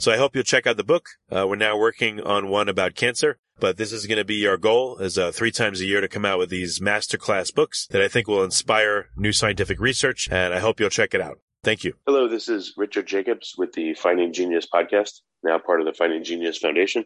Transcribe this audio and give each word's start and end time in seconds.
So 0.00 0.12
I 0.12 0.16
hope 0.16 0.36
you'll 0.36 0.44
check 0.44 0.64
out 0.64 0.76
the 0.76 0.84
book. 0.84 1.08
Uh, 1.28 1.44
we're 1.48 1.56
now 1.56 1.76
working 1.76 2.20
on 2.20 2.48
one 2.48 2.68
about 2.68 2.94
cancer, 2.94 3.40
but 3.58 3.78
this 3.78 3.92
is 3.92 4.06
going 4.06 4.18
to 4.18 4.24
be 4.24 4.46
our 4.46 4.56
goal 4.56 4.98
is 4.98 5.18
uh, 5.18 5.32
three 5.32 5.50
times 5.50 5.80
a 5.80 5.86
year 5.86 6.00
to 6.00 6.06
come 6.06 6.24
out 6.24 6.38
with 6.38 6.50
these 6.50 6.78
masterclass 6.78 7.52
books 7.52 7.88
that 7.90 8.00
I 8.00 8.06
think 8.06 8.28
will 8.28 8.44
inspire 8.44 9.08
new 9.16 9.32
scientific 9.32 9.80
research. 9.80 10.28
And 10.30 10.54
I 10.54 10.60
hope 10.60 10.78
you'll 10.78 10.88
check 10.88 11.14
it 11.14 11.20
out. 11.20 11.40
Thank 11.64 11.82
you. 11.82 11.94
Hello, 12.06 12.28
this 12.28 12.48
is 12.48 12.74
Richard 12.76 13.08
Jacobs 13.08 13.56
with 13.58 13.72
the 13.72 13.94
Finding 13.94 14.32
Genius 14.32 14.68
podcast, 14.72 15.22
now 15.42 15.58
part 15.58 15.80
of 15.80 15.86
the 15.86 15.92
Finding 15.92 16.22
Genius 16.22 16.58
Foundation. 16.58 17.04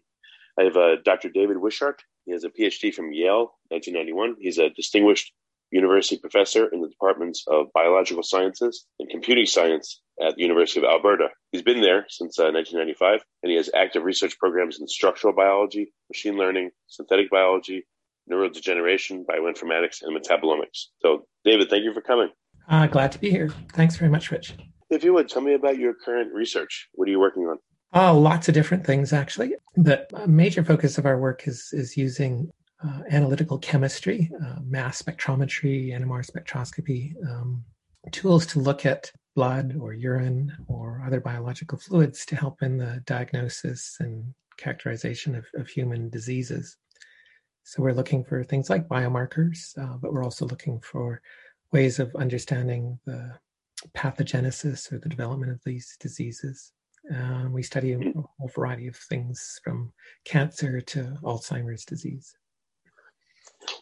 I 0.61 0.65
have 0.65 0.77
uh, 0.77 0.97
Dr. 1.03 1.31
David 1.31 1.57
Wishart. 1.57 2.03
He 2.27 2.33
has 2.33 2.45
a 2.45 2.51
PhD 2.51 2.93
from 2.93 3.15
Yale, 3.15 3.55
1991. 3.69 4.37
He's 4.39 4.59
a 4.59 4.69
distinguished 4.69 5.33
university 5.73 6.19
professor 6.19 6.67
in 6.67 6.81
the 6.81 6.89
departments 6.89 7.45
of 7.49 7.67
biological 7.75 8.23
sciences 8.23 8.87
and 9.01 9.09
computing 9.11 9.47
science 9.47 10.01
at 10.21 10.37
the 10.37 10.43
University 10.43 10.81
of 10.81 10.85
Alberta. 10.85 11.29
He's 11.51 11.63
been 11.63 11.81
there 11.81 12.07
since 12.09 12.39
uh, 12.39 12.53
1995, 12.53 13.25
and 13.43 13.51
he 13.51 13.57
has 13.57 13.71
active 13.75 14.05
research 14.05 14.39
programs 14.39 14.79
in 14.81 14.87
structural 14.87 15.33
biology, 15.33 15.93
machine 16.11 16.37
learning, 16.37 16.71
synthetic 16.87 17.31
biology, 17.31 17.87
neurodegeneration, 18.31 19.25
bioinformatics, 19.25 20.03
and 20.03 20.17
metabolomics. 20.17 20.87
So, 21.01 21.27
David, 21.45 21.71
thank 21.71 21.85
you 21.85 21.95
for 21.95 22.03
coming. 22.03 22.29
Uh, 22.69 22.87
glad 22.87 23.11
to 23.13 23.19
be 23.19 23.31
here. 23.31 23.51
Thanks 23.73 23.97
very 23.97 24.11
much, 24.11 24.31
Rich. 24.31 24.55
If 24.91 25.03
you 25.03 25.15
would, 25.15 25.29
tell 25.29 25.43
me 25.43 25.55
about 25.55 25.79
your 25.79 25.95
current 25.95 26.33
research. 26.33 26.89
What 26.93 27.09
are 27.09 27.11
you 27.11 27.19
working 27.19 27.45
on? 27.45 27.59
Oh, 27.95 28.19
lots 28.19 28.49
of 28.49 28.55
different 28.55 28.87
things, 28.87 29.13
actually. 29.13 29.55
But 29.77 30.11
a 30.15 30.29
major 30.29 30.63
focus 30.63 30.99
of 30.99 31.07
our 31.07 31.19
work 31.19 31.49
is, 31.49 31.71
is 31.73 31.97
using 31.97 32.51
uh, 32.87 33.01
analytical 33.11 33.59
chemistry, 33.59 34.31
uh, 34.45 34.57
mass 34.65 35.01
spectrometry, 35.03 35.93
NMR 35.93 36.29
spectroscopy, 36.29 37.15
um, 37.29 37.65
tools 38.11 38.47
to 38.47 38.59
look 38.59 38.85
at 38.85 39.11
blood 39.35 39.77
or 39.81 39.93
urine 39.93 40.53
or 40.69 41.03
other 41.07 41.21
biological 41.21 41.79
fluids 41.79 42.27
to 42.27 42.37
help 42.37 42.63
in 42.63 42.77
the 42.77 43.03
diagnosis 43.07 43.97
and 44.01 44.35
characterization 44.59 45.35
of, 45.35 45.47
of 45.55 45.69
human 45.69 46.11
diseases. 46.11 46.77
So 47.65 47.83
we're 47.83 47.93
looking 47.93 48.25
for 48.25 48.43
things 48.43 48.69
like 48.69 48.89
biomarkers, 48.89 49.79
uh, 49.79 49.97
but 49.99 50.13
we're 50.13 50.25
also 50.25 50.47
looking 50.47 50.81
for 50.81 51.23
ways 51.73 51.99
of 51.99 52.15
understanding 52.17 52.99
the 53.07 53.39
pathogenesis 53.97 54.93
or 54.93 54.99
the 54.99 55.09
development 55.09 55.53
of 55.53 55.61
these 55.65 55.97
diseases. 56.01 56.73
Um, 57.13 57.53
we 57.53 57.63
study 57.63 57.93
a 57.93 57.99
whole 57.99 58.51
variety 58.55 58.87
of 58.89 58.97
things 58.97 59.61
from 59.65 59.93
cancer 60.25 60.81
to 60.81 61.17
Alzheimer's 61.23 61.85
disease. 61.85 62.35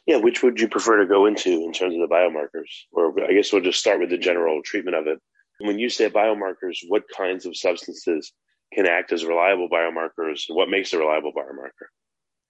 Yeah, 0.06 0.16
which 0.16 0.42
would 0.42 0.60
you 0.60 0.68
prefer 0.68 0.98
to 0.98 1.06
go 1.06 1.26
into 1.26 1.50
in 1.50 1.72
terms 1.72 1.94
of 1.94 2.00
the 2.00 2.14
biomarkers? 2.14 2.68
Or 2.92 3.12
I 3.22 3.32
guess 3.32 3.52
we'll 3.52 3.62
just 3.62 3.80
start 3.80 4.00
with 4.00 4.10
the 4.10 4.18
general 4.18 4.60
treatment 4.64 4.96
of 4.96 5.06
it. 5.06 5.18
When 5.60 5.78
you 5.78 5.90
say 5.90 6.08
biomarkers, 6.08 6.78
what 6.88 7.04
kinds 7.16 7.46
of 7.46 7.56
substances 7.56 8.32
can 8.72 8.86
act 8.86 9.12
as 9.12 9.24
reliable 9.24 9.68
biomarkers? 9.68 10.42
What 10.48 10.70
makes 10.70 10.92
a 10.92 10.98
reliable 10.98 11.32
biomarker? 11.32 11.86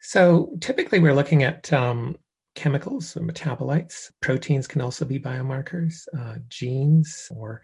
So 0.00 0.52
typically, 0.60 0.98
we're 0.98 1.14
looking 1.14 1.42
at 1.42 1.72
um, 1.72 2.16
chemicals 2.54 3.16
or 3.16 3.20
metabolites. 3.20 4.10
Proteins 4.20 4.66
can 4.66 4.80
also 4.80 5.04
be 5.04 5.18
biomarkers. 5.18 6.06
Uh, 6.18 6.36
genes 6.48 7.30
or 7.34 7.62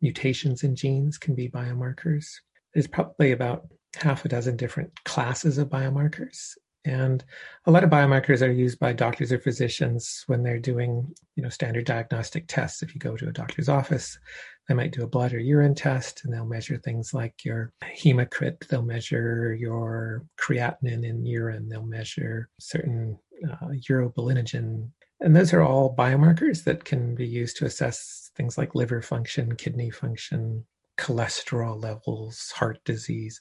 mutations 0.00 0.62
in 0.62 0.74
genes 0.74 1.18
can 1.18 1.34
be 1.34 1.48
biomarkers. 1.48 2.26
There's 2.74 2.86
probably 2.86 3.32
about 3.32 3.66
half 3.96 4.24
a 4.24 4.28
dozen 4.28 4.56
different 4.56 4.92
classes 5.04 5.58
of 5.58 5.68
biomarkers 5.68 6.54
and 6.84 7.24
a 7.66 7.70
lot 7.70 7.84
of 7.84 7.90
biomarkers 7.90 8.46
are 8.46 8.50
used 8.50 8.78
by 8.78 8.92
doctors 8.92 9.32
or 9.32 9.38
physicians 9.38 10.24
when 10.28 10.42
they're 10.42 10.58
doing, 10.58 11.14
you 11.36 11.42
know, 11.42 11.48
standard 11.48 11.84
diagnostic 11.84 12.46
tests. 12.48 12.82
If 12.82 12.94
you 12.94 13.00
go 13.00 13.16
to 13.16 13.28
a 13.28 13.32
doctor's 13.32 13.68
office, 13.68 14.18
they 14.66 14.74
might 14.74 14.92
do 14.92 15.02
a 15.02 15.08
blood 15.08 15.34
or 15.34 15.38
urine 15.38 15.74
test 15.74 16.24
and 16.24 16.32
they'll 16.32 16.46
measure 16.46 16.78
things 16.78 17.12
like 17.12 17.44
your 17.44 17.72
hematocrit, 17.82 18.66
they'll 18.68 18.82
measure 18.82 19.54
your 19.54 20.24
creatinine 20.38 21.04
in 21.04 21.26
urine, 21.26 21.68
they'll 21.68 21.84
measure 21.84 22.48
certain 22.58 23.18
uh, 23.50 23.68
urobilinogen. 23.88 24.88
And 25.20 25.36
those 25.36 25.52
are 25.52 25.62
all 25.62 25.94
biomarkers 25.94 26.64
that 26.64 26.84
can 26.84 27.14
be 27.14 27.26
used 27.26 27.58
to 27.58 27.66
assess 27.66 28.30
things 28.36 28.56
like 28.56 28.74
liver 28.74 29.02
function, 29.02 29.54
kidney 29.54 29.90
function, 29.90 30.64
cholesterol 30.96 31.82
levels, 31.82 32.52
heart 32.52 32.78
disease. 32.84 33.40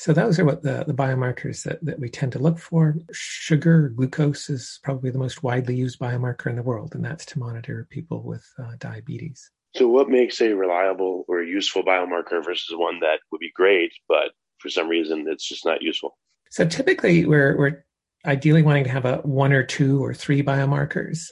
So 0.00 0.14
those 0.14 0.38
are 0.38 0.46
what 0.46 0.62
the, 0.62 0.82
the 0.86 0.94
biomarkers 0.94 1.64
that, 1.64 1.84
that 1.84 2.00
we 2.00 2.08
tend 2.08 2.32
to 2.32 2.38
look 2.38 2.58
for. 2.58 2.96
Sugar, 3.12 3.90
glucose 3.90 4.48
is 4.48 4.80
probably 4.82 5.10
the 5.10 5.18
most 5.18 5.42
widely 5.42 5.76
used 5.76 5.98
biomarker 5.98 6.46
in 6.46 6.56
the 6.56 6.62
world, 6.62 6.94
and 6.94 7.04
that's 7.04 7.26
to 7.26 7.38
monitor 7.38 7.86
people 7.90 8.22
with 8.22 8.42
uh, 8.58 8.76
diabetes. 8.78 9.50
So, 9.74 9.88
what 9.88 10.08
makes 10.08 10.40
a 10.40 10.54
reliable 10.54 11.26
or 11.28 11.42
useful 11.42 11.84
biomarker 11.84 12.42
versus 12.42 12.74
one 12.74 13.00
that 13.00 13.18
would 13.30 13.40
be 13.40 13.52
great, 13.54 13.92
but 14.08 14.30
for 14.56 14.70
some 14.70 14.88
reason 14.88 15.26
it's 15.28 15.46
just 15.46 15.66
not 15.66 15.82
useful? 15.82 16.16
So, 16.50 16.64
typically, 16.64 17.26
we're, 17.26 17.58
we're 17.58 17.84
ideally 18.24 18.62
wanting 18.62 18.84
to 18.84 18.90
have 18.90 19.04
a 19.04 19.18
one 19.18 19.52
or 19.52 19.64
two 19.64 20.02
or 20.02 20.14
three 20.14 20.42
biomarkers. 20.42 21.30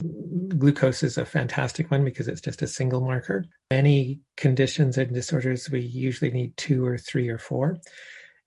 Glucose 0.59 1.01
is 1.01 1.17
a 1.17 1.25
fantastic 1.25 1.89
one 1.89 2.05
because 2.05 2.27
it's 2.27 2.39
just 2.39 2.61
a 2.61 2.67
single 2.67 3.01
marker. 3.01 3.45
Many 3.71 4.21
conditions 4.37 4.99
and 4.99 5.11
disorders, 5.11 5.71
we 5.71 5.79
usually 5.79 6.29
need 6.29 6.55
two 6.55 6.85
or 6.85 6.99
three 6.99 7.29
or 7.29 7.39
four. 7.39 7.79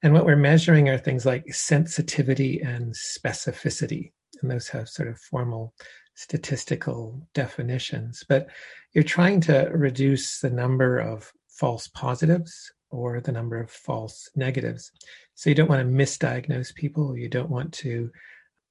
And 0.03 0.13
what 0.13 0.25
we're 0.25 0.37
measuring 0.37 0.89
are 0.89 0.99
things 0.99 1.25
like 1.25 1.55
sensitivity 1.55 2.61
and 2.61 2.93
specificity. 2.95 4.13
And 4.41 4.51
those 4.51 4.69
have 4.69 4.89
sort 4.89 5.09
of 5.09 5.19
formal 5.19 5.75
statistical 6.15 7.27
definitions, 7.35 8.25
but 8.29 8.49
you're 8.93 9.05
trying 9.05 9.41
to 9.43 9.71
reduce 9.73 10.41
the 10.41 10.51
number 10.51 10.99
of 10.99 11.33
false 11.49 11.89
positives 11.89 12.73
or 12.91 13.21
the 13.21 13.33
number 13.33 13.59
of 13.59 13.71
false 13.71 14.29
negatives. 14.35 14.93
So 15.35 15.49
you 15.49 15.55
don't 15.55 15.69
want 15.69 15.81
to 15.81 15.95
misdiagnose 15.95 16.75
people. 16.75 17.17
You 17.17 17.29
don't 17.29 17.51
want 17.51 17.73
to 17.75 18.11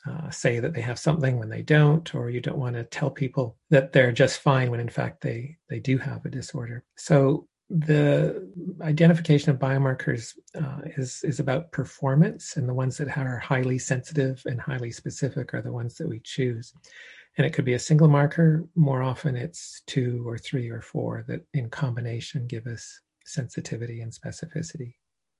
uh, 0.07 0.30
say 0.30 0.60
that 0.60 0.74
they 0.74 0.81
have 0.81 1.00
something 1.00 1.38
when 1.38 1.50
they 1.50 1.62
don't, 1.62 2.13
or 2.16 2.30
you 2.30 2.42
don't 2.42 2.57
want 2.57 2.75
to 2.75 2.84
tell 2.84 3.10
people 3.10 3.57
that 3.69 3.92
they're 3.92 4.12
just 4.12 4.39
fine 4.39 4.72
when 4.72 4.80
in 4.80 4.89
fact 4.89 5.22
they 5.22 5.57
they 5.69 5.80
do 5.80 5.98
have 5.98 6.25
a 6.25 6.30
disorder. 6.30 6.84
So 6.95 7.48
the 7.80 8.52
identification 8.82 9.52
of 9.52 9.58
biomarkers 9.58 10.36
uh, 10.56 10.82
is 10.98 11.24
is 11.24 11.40
about 11.40 11.72
performance, 11.72 12.58
and 12.58 12.68
the 12.68 12.74
ones 12.74 12.98
that 12.98 13.18
are 13.18 13.38
highly 13.38 13.80
sensitive 13.80 14.42
and 14.46 14.60
highly 14.60 14.92
specific 14.92 15.54
are 15.54 15.62
the 15.62 15.72
ones 15.72 15.96
that 15.96 16.10
we 16.10 16.20
choose. 16.20 16.74
And 17.38 17.46
it 17.46 17.54
could 17.54 17.66
be 17.66 17.76
a 17.76 17.80
single 17.80 18.10
marker. 18.10 18.68
More 18.76 19.02
often, 19.02 19.38
it's 19.38 19.84
two 19.88 20.24
or 20.28 20.38
three 20.38 20.70
or 20.70 20.82
four 20.82 21.24
that, 21.30 21.42
in 21.54 21.70
combination, 21.70 22.46
give 22.46 22.68
us 22.68 23.00
sensitivity 23.26 24.02
and 24.02 24.12
specificity. 24.12 24.96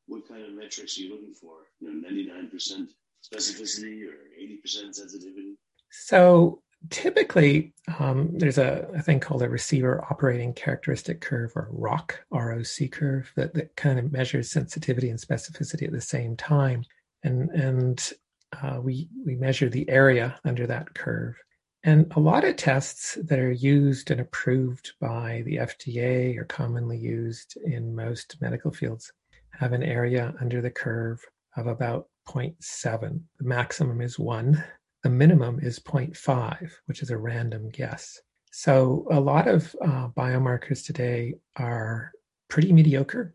What 0.08 0.28
kind 0.28 0.44
of 0.46 0.54
metrics 0.54 0.98
are 0.98 1.02
you 1.02 1.12
looking 1.12 1.34
for? 1.34 1.56
You 1.82 1.94
know, 1.94 2.08
ninety-nine 2.08 2.50
percent 2.50 2.94
specificity 3.22 4.08
or 4.08 4.16
eighty 4.40 4.58
percent 4.58 4.96
sensitivity? 4.96 5.58
So 5.92 6.62
typically 6.90 7.74
um, 8.00 8.30
there's 8.34 8.58
a, 8.58 8.88
a, 8.96 9.02
thing 9.02 9.20
called 9.20 9.44
a 9.44 9.50
receiver 9.50 10.04
operating 10.10 10.54
characteristic 10.54 11.22
curve 11.22 11.52
or 11.56 11.70
ROC, 11.72 12.20
ROC 12.32 12.92
curve 12.92 13.32
that, 13.36 13.54
that 13.54 13.76
kind 13.76 14.00
of 14.00 14.12
measures 14.12 14.52
sensitivity 14.52 15.10
and 15.10 15.20
specificity 15.20 15.84
at 15.84 15.92
the 15.92 16.02
same 16.02 16.36
time. 16.36 16.84
And, 17.24 17.50
and 17.52 18.14
uh, 18.62 18.80
we, 18.82 19.08
we 19.26 19.36
measure 19.36 19.70
the 19.70 19.88
area 19.90 20.40
under 20.44 20.66
that 20.68 20.94
curve. 20.96 21.36
And 21.84 22.12
a 22.16 22.20
lot 22.20 22.44
of 22.44 22.58
tests 22.58 23.18
that 23.24 23.40
are 23.40 23.52
used 23.52 24.12
and 24.12 24.22
approved 24.22 24.94
by 25.00 25.44
the 25.46 25.58
FDA 25.58 26.38
are 26.38 26.46
commonly 26.46 26.98
used 26.98 27.58
in 27.64 27.96
most 27.96 28.38
medical 28.40 28.72
fields 28.72 29.12
have 29.52 29.74
an 29.74 29.84
area 29.84 30.34
under 30.40 30.62
the 30.62 30.70
curve 30.70 31.20
of 31.58 31.68
about 31.68 32.08
0.7. 32.28 33.22
The 33.40 33.46
maximum 33.46 34.02
is 34.02 34.18
1 34.18 34.64
the 35.04 35.10
minimum 35.10 35.60
is 35.62 35.80
0.5, 35.80 36.72
which 36.86 37.02
is 37.02 37.10
a 37.10 37.18
random 37.18 37.70
guess. 37.70 38.20
So 38.52 39.08
a 39.10 39.20
lot 39.20 39.48
of 39.48 39.76
uh, 39.82 40.10
biomarkers 40.10 40.86
today 40.86 41.36
are 41.56 42.12
pretty 42.50 42.74
mediocre. 42.74 43.34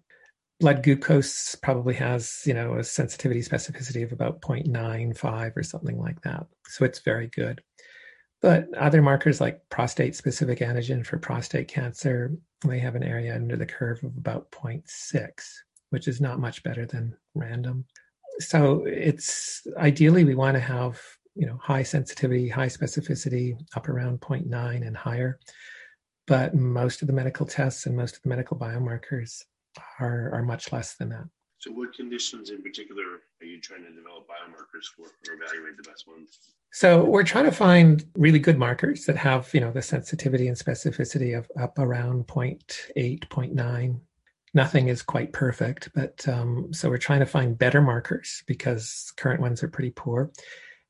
Blood 0.61 0.83
glucose 0.83 1.55
probably 1.57 1.95
has, 1.95 2.43
you 2.47 2.55
know, 2.55 2.75
a 2.75 2.85
sensitivity 2.85 3.41
specificity 3.41 4.05
of 4.05 4.13
about 4.13 4.41
0.95 4.43 5.57
or 5.57 5.63
something 5.63 5.99
like 5.99 6.21
that. 6.23 6.47
So 6.67 6.85
it's 6.85 7.01
very 7.01 7.29
good. 7.29 7.63
But 8.43 8.73
other 8.77 9.03
markers 9.03 9.41
like 9.41 9.61
prostate 9.71 10.15
specific 10.15 10.61
antigen 10.61 11.05
for 11.05 11.19
prostate 11.19 11.69
cancer, 11.69 12.37
they 12.67 12.79
have 12.79 12.95
an 12.95 13.03
area 13.03 13.35
under 13.35 13.57
the 13.57 13.67
curve 13.67 14.03
of 14.05 14.17
about 14.17 14.51
0.6, 14.51 15.31
which 15.91 16.07
is 16.07 16.21
not 16.21 16.39
much 16.39 16.63
better 16.63 16.87
than 16.87 17.17
random. 17.35 17.87
So 18.39 18.85
it's 18.85 19.67
ideally 19.79 20.25
we 20.25 20.35
want 20.35 20.55
to 20.55 20.61
have 20.61 21.01
you 21.37 21.47
know 21.47 21.59
high 21.63 21.83
sensitivity 21.83 22.49
high 22.49 22.69
specificity 22.69 23.59
up 23.77 23.89
around 23.89 24.21
0.9 24.21 24.87
and 24.87 24.97
higher. 24.97 25.39
But 26.27 26.55
most 26.55 27.03
of 27.03 27.07
the 27.07 27.13
medical 27.13 27.47
tests 27.47 27.87
and 27.87 27.97
most 27.97 28.17
of 28.17 28.23
the 28.23 28.29
medical 28.29 28.57
biomarkers 28.57 29.45
are 30.01 30.31
are 30.33 30.43
much 30.43 30.73
less 30.73 30.95
than 30.95 31.11
that. 31.11 31.29
So 31.59 31.71
what 31.73 31.95
conditions 31.95 32.51
in 32.51 32.63
particular 32.63 33.03
are 33.41 33.47
you 33.47 33.61
trying 33.61 33.83
to 33.83 33.91
develop 33.91 34.29
biomarkers 34.29 34.87
for 34.95 35.07
or 35.07 35.35
evaluate 35.35 35.77
the 35.77 35.89
best 35.89 36.07
ones? 36.07 36.39
So 36.73 37.05
we're 37.05 37.23
trying 37.23 37.47
to 37.47 37.53
find 37.53 38.05
really 38.17 38.39
good 38.39 38.59
markers 38.59 39.05
that 39.07 39.17
have 39.17 39.53
you 39.55 39.61
know 39.61 39.73
the 39.73 39.83
sensitivity 39.83 40.49
and 40.49 40.57
specificity 40.57 41.37
of 41.37 41.51
up 41.59 41.79
around 41.79 42.27
0.8 42.27 43.29
0.9 43.29 44.01
nothing 44.55 44.89
is 44.89 45.03
quite 45.03 45.33
perfect 45.33 45.91
but 45.95 46.27
um, 46.29 46.73
so 46.73 46.89
we're 46.89 46.97
trying 46.97 47.21
to 47.21 47.27
find 47.27 47.59
better 47.59 47.83
markers 47.83 48.43
because 48.47 49.13
current 49.17 49.41
ones 49.41 49.63
are 49.63 49.69
pretty 49.69 49.91
poor 49.91 50.31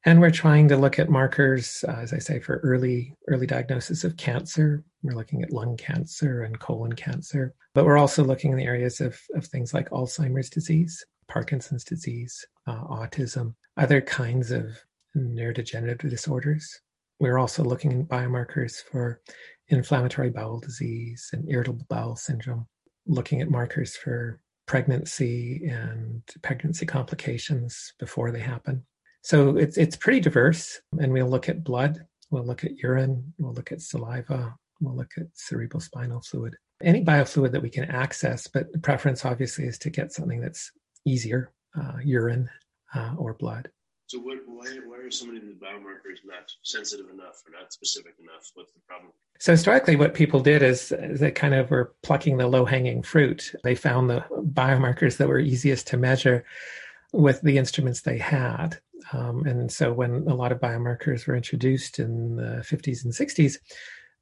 and 0.07 0.21
we're 0.21 0.31
trying 0.31 0.69
to 0.69 0.77
look 0.77 1.01
at 1.01 1.11
markers, 1.11 1.85
uh, 1.89 1.97
as 2.01 2.13
I 2.13 2.19
say, 2.19 2.39
for 2.39 2.59
early 2.59 3.13
early 3.27 3.47
diagnosis 3.47 4.05
of 4.05 4.17
cancer. 4.17 4.85
We're 5.03 5.17
looking 5.17 5.43
at 5.43 5.53
lung 5.53 5.77
cancer 5.77 6.43
and 6.45 6.59
colon 6.61 6.93
cancer, 6.93 7.55
but 7.75 7.85
we're 7.85 7.99
also 7.99 8.23
looking 8.23 8.53
in 8.53 8.57
the 8.57 8.65
areas 8.65 9.01
of, 9.01 9.21
of 9.35 9.45
things 9.45 9.75
like 9.75 9.91
Alzheimer's 9.91 10.49
disease, 10.49 11.05
Parkinson's 11.29 11.83
disease, 11.83 12.47
uh, 12.69 12.85
autism, 12.85 13.55
other 13.77 14.01
kinds 14.01 14.53
of 14.53 14.79
neurodegenerative 15.17 16.09
disorders. 16.09 16.81
We're 17.19 17.39
also 17.39 17.65
looking 17.65 18.01
at 18.01 18.09
biomarkers 18.09 18.83
for 18.83 19.21
inflammatory 19.69 20.31
bowel 20.31 20.61
disease 20.61 21.31
and 21.33 21.51
irritable 21.51 21.87
bowel 21.89 22.15
syndrome, 22.15 22.67
looking 23.07 23.41
at 23.41 23.51
markers 23.51 23.97
for 23.97 24.39
pregnancy 24.67 25.67
and 25.69 26.23
pregnancy 26.43 26.87
complications 26.87 27.93
before 27.99 28.31
they 28.31 28.41
happen. 28.41 28.85
So 29.27 29.57
it's 29.57 29.77
it's 29.77 29.97
pretty 29.97 30.21
diverse, 30.21 30.81
and 31.01 31.13
we'll 31.13 31.29
look 31.29 31.49
at 31.49 31.65
blood, 31.65 32.07
we'll 32.31 32.47
look 32.47 32.63
at 32.63 32.79
urine, 32.79 33.35
we'll 33.39 33.55
look 33.55 33.73
at 33.73 33.83
saliva, 33.83 34.55
we'll 34.81 34.95
look 34.95 35.11
at 35.17 35.27
cerebral 35.35 35.81
spinal 35.81 36.21
fluid, 36.21 36.55
any 36.81 37.05
biofluid 37.05 37.51
that 37.51 37.61
we 37.61 37.69
can 37.69 37.91
access. 37.91 38.47
But 38.47 38.73
the 38.73 38.79
preference, 38.79 39.25
obviously, 39.25 39.65
is 39.65 39.81
to 39.81 39.91
get 39.91 40.13
something 40.13 40.41
that's 40.41 40.71
easier, 41.05 41.51
uh, 41.77 41.95
urine 42.05 42.49
uh, 42.95 43.17
or 43.19 43.35
blood. 43.35 43.69
So, 44.07 44.21
what, 44.21 44.39
why, 44.47 44.69
why 44.87 44.99
are 44.99 45.11
so 45.11 45.27
many 45.27 45.39
of 45.39 45.47
the 45.47 45.55
biomarkers 45.55 46.19
not 46.25 46.53
sensitive 46.63 47.07
enough 47.13 47.43
or 47.45 47.51
not 47.51 47.73
specific 47.73 48.13
enough? 48.21 48.49
What's 48.55 48.73
the 48.75 48.81
problem? 48.87 49.11
So, 49.41 49.51
historically, 49.51 49.97
what 49.97 50.15
people 50.15 50.39
did 50.39 50.63
is, 50.63 50.93
is 50.93 51.19
they 51.19 51.33
kind 51.33 51.55
of 51.55 51.69
were 51.73 51.97
plucking 52.05 52.37
the 52.37 52.47
low 52.47 52.65
hanging 52.65 53.03
fruit. 53.03 53.53
They 53.65 53.75
found 53.75 54.09
the 54.09 54.25
biomarkers 54.31 55.17
that 55.17 55.27
were 55.27 55.41
easiest 55.41 55.89
to 55.89 55.97
measure 55.97 56.45
with 57.17 57.41
the 57.43 57.59
instruments 57.59 58.03
they 58.03 58.19
had. 58.19 58.79
Um, 59.13 59.47
and 59.47 59.71
so 59.71 59.93
when 59.93 60.27
a 60.29 60.35
lot 60.35 60.53
of 60.53 60.61
biomarkers 60.61 61.27
were 61.27 61.37
introduced 61.37 61.99
in 61.99 62.37
the 62.37 62.65
50s 62.69 63.05
and 63.05 63.13
60s, 63.13 63.57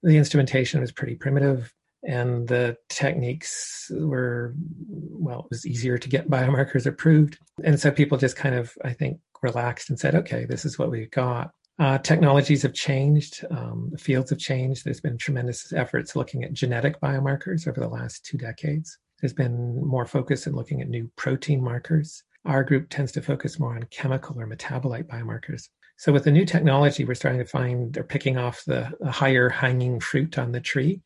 the 0.02 0.16
instrumentation 0.16 0.80
was 0.80 0.92
pretty 0.92 1.14
primitive 1.14 1.72
and 2.02 2.46
the 2.46 2.76
techniques 2.90 3.90
were, 3.90 4.54
well, 4.88 5.40
it 5.40 5.46
was 5.50 5.66
easier 5.66 5.98
to 5.98 6.08
get 6.08 6.30
biomarkers 6.30 6.86
approved. 6.86 7.38
And 7.64 7.80
so 7.80 7.90
people 7.90 8.18
just 8.18 8.36
kind 8.36 8.54
of, 8.54 8.72
I 8.84 8.92
think, 8.92 9.18
relaxed 9.42 9.90
and 9.90 9.98
said, 9.98 10.14
okay, 10.14 10.44
this 10.44 10.64
is 10.64 10.78
what 10.78 10.90
we've 10.90 11.10
got. 11.10 11.50
Uh, 11.80 11.98
technologies 11.98 12.62
have 12.62 12.72
changed, 12.72 13.44
um, 13.50 13.88
the 13.90 13.98
fields 13.98 14.30
have 14.30 14.38
changed. 14.38 14.84
There's 14.84 15.00
been 15.00 15.18
tremendous 15.18 15.72
efforts 15.72 16.14
looking 16.14 16.44
at 16.44 16.52
genetic 16.52 17.00
biomarkers 17.00 17.66
over 17.66 17.80
the 17.80 17.88
last 17.88 18.24
two 18.24 18.38
decades. 18.38 18.96
There's 19.20 19.32
been 19.32 19.84
more 19.84 20.06
focus 20.06 20.46
in 20.46 20.54
looking 20.54 20.82
at 20.82 20.88
new 20.88 21.10
protein 21.16 21.64
markers. 21.64 22.22
Our 22.44 22.64
group 22.64 22.88
tends 22.90 23.12
to 23.12 23.22
focus 23.22 23.58
more 23.58 23.74
on 23.74 23.84
chemical 23.84 24.40
or 24.40 24.46
metabolite 24.46 25.06
biomarkers. 25.06 25.68
So 25.96 26.12
with 26.12 26.24
the 26.24 26.32
new 26.32 26.44
technology, 26.44 27.04
we're 27.04 27.14
starting 27.14 27.40
to 27.40 27.46
find 27.46 27.92
they're 27.92 28.04
picking 28.04 28.36
off 28.36 28.64
the, 28.64 28.90
higher 29.10 29.48
hanging 29.48 30.00
fruit 30.00 30.38
on 30.38 30.52
the 30.52 30.60
tree. 30.60 31.00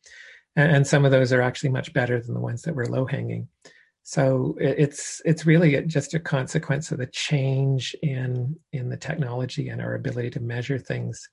And, 0.55 0.85
some 0.85 1.05
of 1.05 1.11
those 1.11 1.31
are 1.31 1.41
actually 1.41 1.69
much 1.69 1.93
better 1.93 2.19
than 2.19 2.33
the 2.33 2.39
ones 2.41 2.63
that 2.63 2.75
were 2.75 2.87
low 2.87 3.05
hanging. 3.05 3.47
So 4.03 4.55
it's 4.59 5.21
it's 5.23 5.45
really 5.45 5.79
just 5.83 6.15
a 6.15 6.19
consequence 6.19 6.91
of 6.91 6.97
the 6.97 7.05
change 7.05 7.95
in 8.01 8.57
in 8.73 8.89
the 8.89 8.97
technology 8.97 9.69
and 9.69 9.79
our 9.79 9.93
ability 9.93 10.31
to 10.31 10.39
measure 10.39 10.79
things 10.79 11.29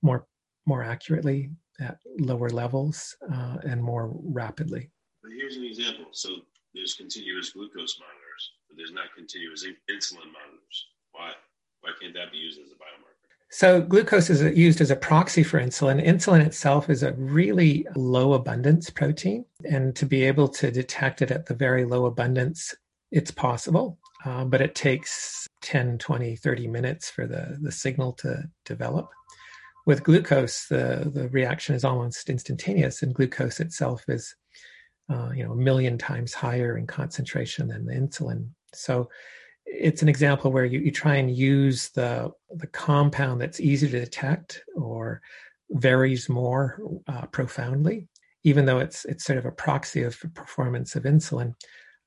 more 0.00 0.26
more 0.64 0.84
accurately 0.84 1.50
at 1.80 1.98
lower 2.18 2.48
levels 2.48 3.16
uh, 3.34 3.56
and 3.64 3.82
more 3.82 4.12
rapidly. 4.22 4.90
Here's 5.36 5.56
an 5.56 5.64
example. 5.64 6.06
So 6.12 6.36
there's 6.72 6.94
continuous 6.94 7.50
glucose 7.50 7.98
monitoring 7.98 8.29
but 8.68 8.76
there's 8.76 8.92
not 8.92 9.14
continuous 9.16 9.64
insulin 9.64 10.30
monitors. 10.32 10.86
Why? 11.12 11.32
Why 11.80 11.90
can't 12.00 12.14
that 12.14 12.30
be 12.30 12.38
used 12.38 12.60
as 12.60 12.70
a 12.70 12.74
biomarker? 12.74 13.20
So, 13.52 13.82
glucose 13.82 14.30
is 14.30 14.42
used 14.56 14.80
as 14.80 14.92
a 14.92 14.96
proxy 14.96 15.42
for 15.42 15.58
insulin. 15.58 16.04
Insulin 16.04 16.46
itself 16.46 16.88
is 16.88 17.02
a 17.02 17.14
really 17.14 17.84
low 17.96 18.34
abundance 18.34 18.90
protein. 18.90 19.44
And 19.68 19.96
to 19.96 20.06
be 20.06 20.22
able 20.22 20.46
to 20.48 20.70
detect 20.70 21.20
it 21.20 21.32
at 21.32 21.46
the 21.46 21.54
very 21.54 21.84
low 21.84 22.06
abundance, 22.06 22.74
it's 23.10 23.32
possible, 23.32 23.98
uh, 24.24 24.44
but 24.44 24.60
it 24.60 24.76
takes 24.76 25.48
10, 25.62 25.98
20, 25.98 26.36
30 26.36 26.68
minutes 26.68 27.10
for 27.10 27.26
the, 27.26 27.58
the 27.60 27.72
signal 27.72 28.12
to 28.14 28.44
develop. 28.64 29.08
With 29.84 30.04
glucose, 30.04 30.66
the, 30.66 31.10
the 31.12 31.28
reaction 31.30 31.74
is 31.74 31.84
almost 31.84 32.30
instantaneous, 32.30 33.02
and 33.02 33.12
glucose 33.12 33.58
itself 33.58 34.04
is 34.06 34.36
uh, 35.10 35.30
you 35.34 35.44
know, 35.44 35.52
a 35.52 35.56
million 35.56 35.98
times 35.98 36.32
higher 36.32 36.76
in 36.76 36.86
concentration 36.86 37.68
than 37.68 37.84
the 37.84 37.94
insulin. 37.94 38.48
So 38.72 39.08
it's 39.66 40.02
an 40.02 40.08
example 40.08 40.52
where 40.52 40.64
you, 40.64 40.80
you 40.80 40.90
try 40.90 41.16
and 41.16 41.34
use 41.34 41.90
the 41.90 42.30
the 42.50 42.66
compound 42.66 43.40
that's 43.40 43.60
easy 43.60 43.88
to 43.88 44.00
detect 44.00 44.62
or 44.76 45.20
varies 45.70 46.28
more 46.28 46.80
uh, 47.08 47.26
profoundly, 47.26 48.08
even 48.44 48.64
though 48.64 48.78
it's 48.78 49.04
it's 49.04 49.24
sort 49.24 49.38
of 49.38 49.46
a 49.46 49.52
proxy 49.52 50.02
of 50.02 50.18
performance 50.34 50.96
of 50.96 51.04
insulin. 51.04 51.54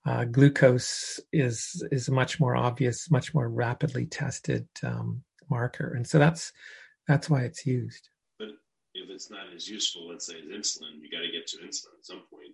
Uh, 0.05 0.25
glucose 0.25 1.19
is 1.31 1.85
is 1.91 2.07
a 2.09 2.11
much 2.11 2.39
more 2.39 2.55
obvious, 2.55 3.09
much 3.09 3.33
more 3.33 3.49
rapidly 3.49 4.05
tested 4.05 4.67
um, 4.83 5.23
marker, 5.49 5.93
and 5.95 6.05
so 6.05 6.19
that's 6.19 6.51
that's 7.07 7.29
why 7.29 7.41
it's 7.41 7.65
used. 7.65 8.09
But 8.39 8.49
if 8.93 9.09
it's 9.09 9.29
not 9.31 9.53
as 9.55 9.69
useful, 9.69 10.09
let's 10.09 10.25
say, 10.25 10.35
as 10.35 10.45
insulin, 10.45 11.01
you 11.01 11.09
got 11.09 11.21
to 11.21 11.31
get 11.31 11.47
to 11.47 11.57
insulin 11.57 11.97
at 11.99 12.05
some 12.05 12.23
point. 12.29 12.53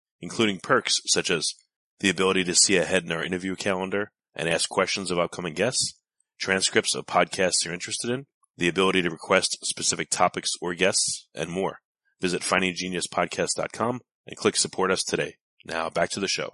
including 0.21 0.59
perks 0.59 0.99
such 1.05 1.29
as 1.29 1.53
the 1.99 2.09
ability 2.09 2.43
to 2.43 2.55
see 2.55 2.77
ahead 2.77 3.03
in 3.03 3.11
our 3.11 3.23
interview 3.23 3.55
calendar 3.55 4.11
and 4.35 4.47
ask 4.47 4.69
questions 4.69 5.11
of 5.11 5.19
upcoming 5.19 5.53
guests, 5.53 5.93
transcripts 6.39 6.95
of 6.95 7.05
podcasts 7.05 7.63
you're 7.63 7.73
interested 7.73 8.09
in, 8.09 8.25
the 8.57 8.67
ability 8.67 9.01
to 9.01 9.09
request 9.09 9.57
specific 9.63 10.09
topics 10.09 10.51
or 10.61 10.73
guests, 10.73 11.27
and 11.33 11.49
more. 11.49 11.79
Visit 12.21 12.41
findinggeniuspodcast.com 12.41 14.01
and 14.27 14.37
click 14.37 14.55
support 14.55 14.91
us 14.91 15.03
today. 15.03 15.35
Now 15.65 15.89
back 15.89 16.09
to 16.11 16.19
the 16.19 16.27
show. 16.27 16.53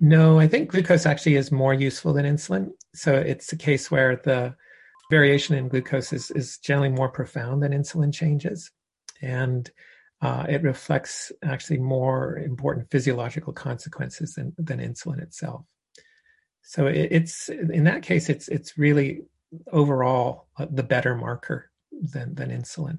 No, 0.00 0.38
I 0.40 0.48
think 0.48 0.70
glucose 0.70 1.06
actually 1.06 1.36
is 1.36 1.52
more 1.52 1.74
useful 1.74 2.12
than 2.12 2.24
insulin. 2.24 2.70
So 2.94 3.14
it's 3.14 3.52
a 3.52 3.56
case 3.56 3.90
where 3.90 4.16
the 4.16 4.54
variation 5.10 5.56
in 5.56 5.68
glucose 5.68 6.12
is, 6.12 6.30
is 6.32 6.58
generally 6.58 6.88
more 6.88 7.08
profound 7.08 7.62
than 7.62 7.72
insulin 7.72 8.12
changes. 8.12 8.70
And 9.22 9.70
uh, 10.22 10.46
it 10.48 10.62
reflects 10.62 11.32
actually 11.42 11.78
more 11.78 12.38
important 12.38 12.90
physiological 12.90 13.52
consequences 13.52 14.34
than, 14.34 14.54
than 14.58 14.78
insulin 14.78 15.20
itself. 15.20 15.64
So 16.62 16.86
it, 16.86 17.08
it's 17.10 17.48
in 17.48 17.84
that 17.84 18.02
case, 18.02 18.28
it's 18.28 18.48
it's 18.48 18.78
really 18.78 19.22
overall 19.70 20.48
uh, 20.58 20.66
the 20.70 20.82
better 20.82 21.14
marker 21.14 21.70
than 21.92 22.34
than 22.34 22.50
insulin. 22.50 22.98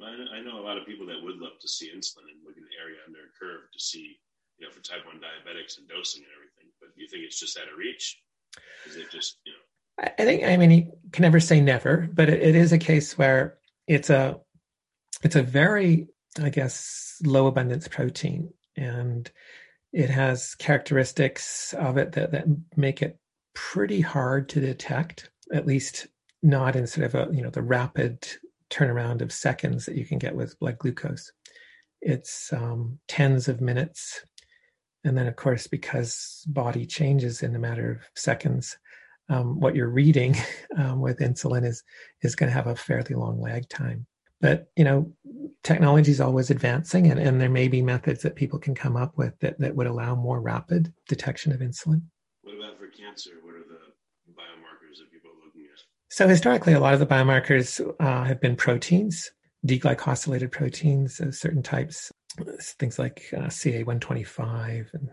I 0.00 0.40
know 0.42 0.58
a 0.58 0.64
lot 0.64 0.78
of 0.78 0.86
people 0.86 1.06
that 1.06 1.22
would 1.22 1.36
love 1.36 1.58
to 1.60 1.68
see 1.68 1.86
insulin 1.86 2.26
and 2.32 2.40
look 2.44 2.56
in 2.56 2.64
the 2.64 2.82
area 2.82 2.98
under 3.06 3.20
a 3.20 3.32
curve 3.38 3.70
to 3.72 3.78
see, 3.78 4.18
you 4.58 4.66
know, 4.66 4.72
for 4.72 4.80
type 4.80 5.06
one 5.06 5.16
diabetics 5.16 5.78
and 5.78 5.86
dosing 5.88 6.22
and 6.22 6.32
everything. 6.34 6.72
But 6.80 6.94
do 6.96 7.02
you 7.02 7.08
think 7.08 7.24
it's 7.24 7.38
just 7.38 7.58
out 7.58 7.70
of 7.70 7.78
reach? 7.78 8.18
Is 8.86 8.96
it 8.96 9.10
just 9.10 9.38
you 9.44 9.52
know? 9.52 10.08
I 10.18 10.24
think 10.24 10.44
I 10.44 10.56
mean 10.56 10.70
you 10.70 10.92
can 11.12 11.22
never 11.22 11.38
say 11.38 11.60
never, 11.60 12.08
but 12.12 12.28
it, 12.28 12.42
it 12.42 12.56
is 12.56 12.72
a 12.72 12.78
case 12.78 13.16
where 13.18 13.58
it's 13.86 14.10
a 14.10 14.40
it's 15.22 15.36
a 15.36 15.42
very 15.42 16.08
I 16.40 16.48
guess 16.48 17.18
low 17.24 17.46
abundance 17.46 17.88
protein 17.88 18.52
and 18.76 19.30
it 19.92 20.08
has 20.08 20.54
characteristics 20.54 21.74
of 21.74 21.98
it 21.98 22.12
that, 22.12 22.32
that 22.32 22.46
make 22.76 23.02
it 23.02 23.18
pretty 23.54 24.00
hard 24.00 24.48
to 24.50 24.60
detect, 24.60 25.30
at 25.52 25.66
least 25.66 26.06
not 26.42 26.74
in 26.74 26.86
sort 26.86 27.06
of 27.06 27.14
a 27.14 27.34
you 27.34 27.42
know 27.42 27.50
the 27.50 27.62
rapid 27.62 28.26
turnaround 28.70 29.20
of 29.20 29.32
seconds 29.32 29.84
that 29.86 29.96
you 29.96 30.06
can 30.06 30.18
get 30.18 30.34
with 30.34 30.58
blood 30.58 30.78
glucose. 30.78 31.30
It's 32.00 32.52
um, 32.52 32.98
tens 33.06 33.48
of 33.48 33.60
minutes, 33.60 34.24
and 35.04 35.16
then 35.16 35.26
of 35.26 35.36
course 35.36 35.66
because 35.66 36.42
body 36.48 36.86
changes 36.86 37.42
in 37.42 37.54
a 37.54 37.60
matter 37.60 37.92
of 37.92 37.98
seconds, 38.16 38.78
um, 39.28 39.60
what 39.60 39.76
you're 39.76 39.88
reading 39.88 40.36
um, 40.78 41.00
with 41.00 41.18
insulin 41.18 41.66
is 41.66 41.82
is 42.22 42.34
going 42.34 42.48
to 42.48 42.54
have 42.54 42.66
a 42.66 42.76
fairly 42.76 43.14
long 43.14 43.40
lag 43.40 43.68
time. 43.68 44.06
But 44.42 44.70
you 44.76 44.84
know, 44.84 45.10
technology 45.62 46.10
is 46.10 46.20
always 46.20 46.50
advancing, 46.50 47.10
and, 47.10 47.18
and 47.18 47.40
there 47.40 47.48
may 47.48 47.68
be 47.68 47.80
methods 47.80 48.22
that 48.22 48.34
people 48.34 48.58
can 48.58 48.74
come 48.74 48.96
up 48.96 49.16
with 49.16 49.38
that, 49.38 49.58
that 49.60 49.76
would 49.76 49.86
allow 49.86 50.14
more 50.16 50.40
rapid 50.40 50.92
detection 51.08 51.52
of 51.52 51.60
insulin. 51.60 52.02
What 52.42 52.56
about 52.56 52.76
for 52.76 52.88
cancer? 52.88 53.30
What 53.42 53.54
are 53.54 53.60
the 53.60 54.32
biomarkers 54.32 54.98
that 54.98 55.10
people 55.12 55.30
are 55.30 55.46
looking 55.46 55.62
at? 55.72 55.80
So 56.10 56.26
historically, 56.28 56.72
a 56.72 56.80
lot 56.80 56.92
of 56.92 57.00
the 57.00 57.06
biomarkers 57.06 57.80
uh, 58.00 58.24
have 58.24 58.40
been 58.40 58.56
proteins, 58.56 59.30
deglycosylated 59.64 60.50
proteins, 60.50 61.20
of 61.20 61.36
certain 61.36 61.62
types, 61.62 62.10
things 62.78 62.98
like 62.98 63.22
uh, 63.34 63.42
CA125 63.42 64.92
and 64.92 65.08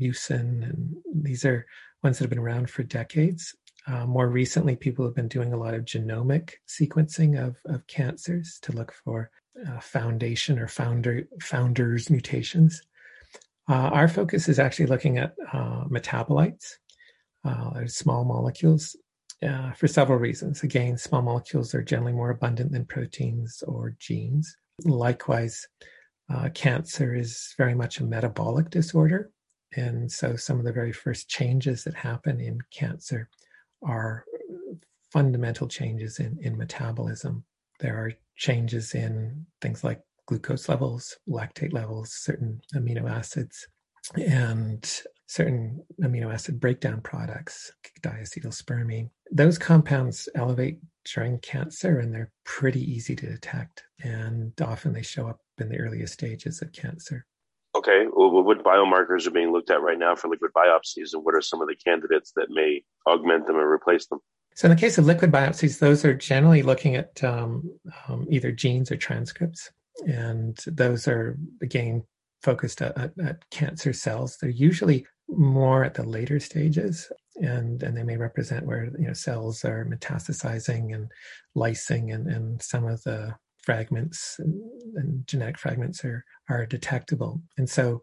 mucin, 0.00 0.62
and 0.62 0.96
these 1.14 1.44
are 1.44 1.66
ones 2.02 2.18
that 2.18 2.24
have 2.24 2.30
been 2.30 2.38
around 2.38 2.70
for 2.70 2.82
decades. 2.82 3.54
Uh, 3.86 4.06
more 4.06 4.28
recently, 4.28 4.76
people 4.76 5.04
have 5.04 5.14
been 5.14 5.28
doing 5.28 5.52
a 5.52 5.56
lot 5.56 5.74
of 5.74 5.84
genomic 5.84 6.52
sequencing 6.68 7.42
of, 7.42 7.56
of 7.66 7.86
cancers 7.86 8.58
to 8.62 8.72
look 8.72 8.92
for 8.92 9.30
uh, 9.66 9.80
foundation 9.80 10.58
or 10.58 10.68
founder 10.68 11.26
founders 11.40 12.08
mutations. 12.08 12.82
Uh, 13.68 13.90
our 13.92 14.08
focus 14.08 14.48
is 14.48 14.58
actually 14.58 14.86
looking 14.86 15.18
at 15.18 15.34
uh, 15.52 15.84
metabolites, 15.84 16.74
uh, 17.44 17.86
small 17.86 18.24
molecules, 18.24 18.96
uh, 19.42 19.72
for 19.72 19.88
several 19.88 20.18
reasons. 20.18 20.62
Again, 20.62 20.96
small 20.96 21.22
molecules 21.22 21.74
are 21.74 21.82
generally 21.82 22.12
more 22.12 22.30
abundant 22.30 22.72
than 22.72 22.84
proteins 22.84 23.62
or 23.66 23.94
genes. 23.98 24.56
Likewise, 24.84 25.66
cancer 26.54 27.14
is 27.14 27.54
very 27.58 27.74
much 27.74 27.98
a 27.98 28.04
metabolic 28.04 28.70
disorder, 28.70 29.30
and 29.76 30.10
so 30.10 30.34
some 30.34 30.58
of 30.58 30.64
the 30.64 30.72
very 30.72 30.92
first 30.92 31.28
changes 31.28 31.84
that 31.84 31.94
happen 31.94 32.40
in 32.40 32.58
cancer 32.72 33.28
are 33.82 34.24
fundamental 35.12 35.68
changes 35.68 36.18
in, 36.18 36.38
in 36.40 36.56
metabolism. 36.56 37.44
There 37.80 37.96
are 37.96 38.12
changes 38.36 38.94
in 38.94 39.46
things 39.60 39.84
like 39.84 40.00
glucose 40.26 40.68
levels, 40.68 41.16
lactate 41.28 41.72
levels, 41.72 42.12
certain 42.12 42.60
amino 42.74 43.10
acids, 43.10 43.66
and 44.16 45.02
certain 45.26 45.82
amino 46.02 46.32
acid 46.32 46.60
breakdown 46.60 47.00
products, 47.00 47.72
diacetylspermine. 48.02 49.10
Those 49.30 49.58
compounds 49.58 50.28
elevate 50.34 50.78
during 51.04 51.38
cancer 51.38 51.98
and 51.98 52.12
they're 52.12 52.30
pretty 52.44 52.80
easy 52.80 53.16
to 53.16 53.26
detect. 53.26 53.82
And 54.02 54.52
often 54.60 54.92
they 54.92 55.02
show 55.02 55.26
up 55.26 55.40
in 55.58 55.68
the 55.68 55.78
earliest 55.78 56.14
stages 56.14 56.62
of 56.62 56.72
cancer. 56.72 57.26
Okay, 57.82 58.06
well, 58.14 58.44
what 58.44 58.62
biomarkers 58.62 59.26
are 59.26 59.32
being 59.32 59.50
looked 59.50 59.70
at 59.70 59.82
right 59.82 59.98
now 59.98 60.14
for 60.14 60.28
liquid 60.28 60.52
biopsies, 60.54 61.14
and 61.14 61.24
what 61.24 61.34
are 61.34 61.40
some 61.40 61.60
of 61.60 61.66
the 61.66 61.74
candidates 61.74 62.32
that 62.36 62.46
may 62.48 62.84
augment 63.08 63.48
them 63.48 63.56
or 63.56 63.68
replace 63.68 64.06
them? 64.06 64.20
So, 64.54 64.66
in 64.66 64.70
the 64.70 64.80
case 64.80 64.98
of 64.98 65.06
liquid 65.06 65.32
biopsies, 65.32 65.80
those 65.80 66.04
are 66.04 66.14
generally 66.14 66.62
looking 66.62 66.94
at 66.94 67.24
um, 67.24 67.68
um, 68.06 68.28
either 68.30 68.52
genes 68.52 68.92
or 68.92 68.96
transcripts, 68.96 69.68
and 70.06 70.56
those 70.66 71.08
are 71.08 71.36
again 71.60 72.04
focused 72.44 72.82
at, 72.82 72.96
at, 72.96 73.12
at, 73.18 73.50
cancer 73.50 73.92
cells. 73.92 74.36
They're 74.40 74.50
usually 74.50 75.04
more 75.28 75.82
at 75.82 75.94
the 75.94 76.04
later 76.04 76.38
stages, 76.38 77.10
and 77.36 77.82
and 77.82 77.96
they 77.96 78.04
may 78.04 78.16
represent 78.16 78.64
where 78.64 78.84
you 78.96 79.08
know 79.08 79.12
cells 79.12 79.64
are 79.64 79.84
metastasizing 79.86 80.94
and 80.94 81.10
lysing, 81.56 82.14
and 82.14 82.28
and 82.28 82.62
some 82.62 82.86
of 82.86 83.02
the 83.02 83.34
fragments 83.62 84.36
and, 84.38 85.26
genetic 85.26 85.58
fragments 85.58 86.04
are 86.04 86.24
are 86.48 86.66
detectable. 86.66 87.40
And 87.56 87.68
so 87.68 88.02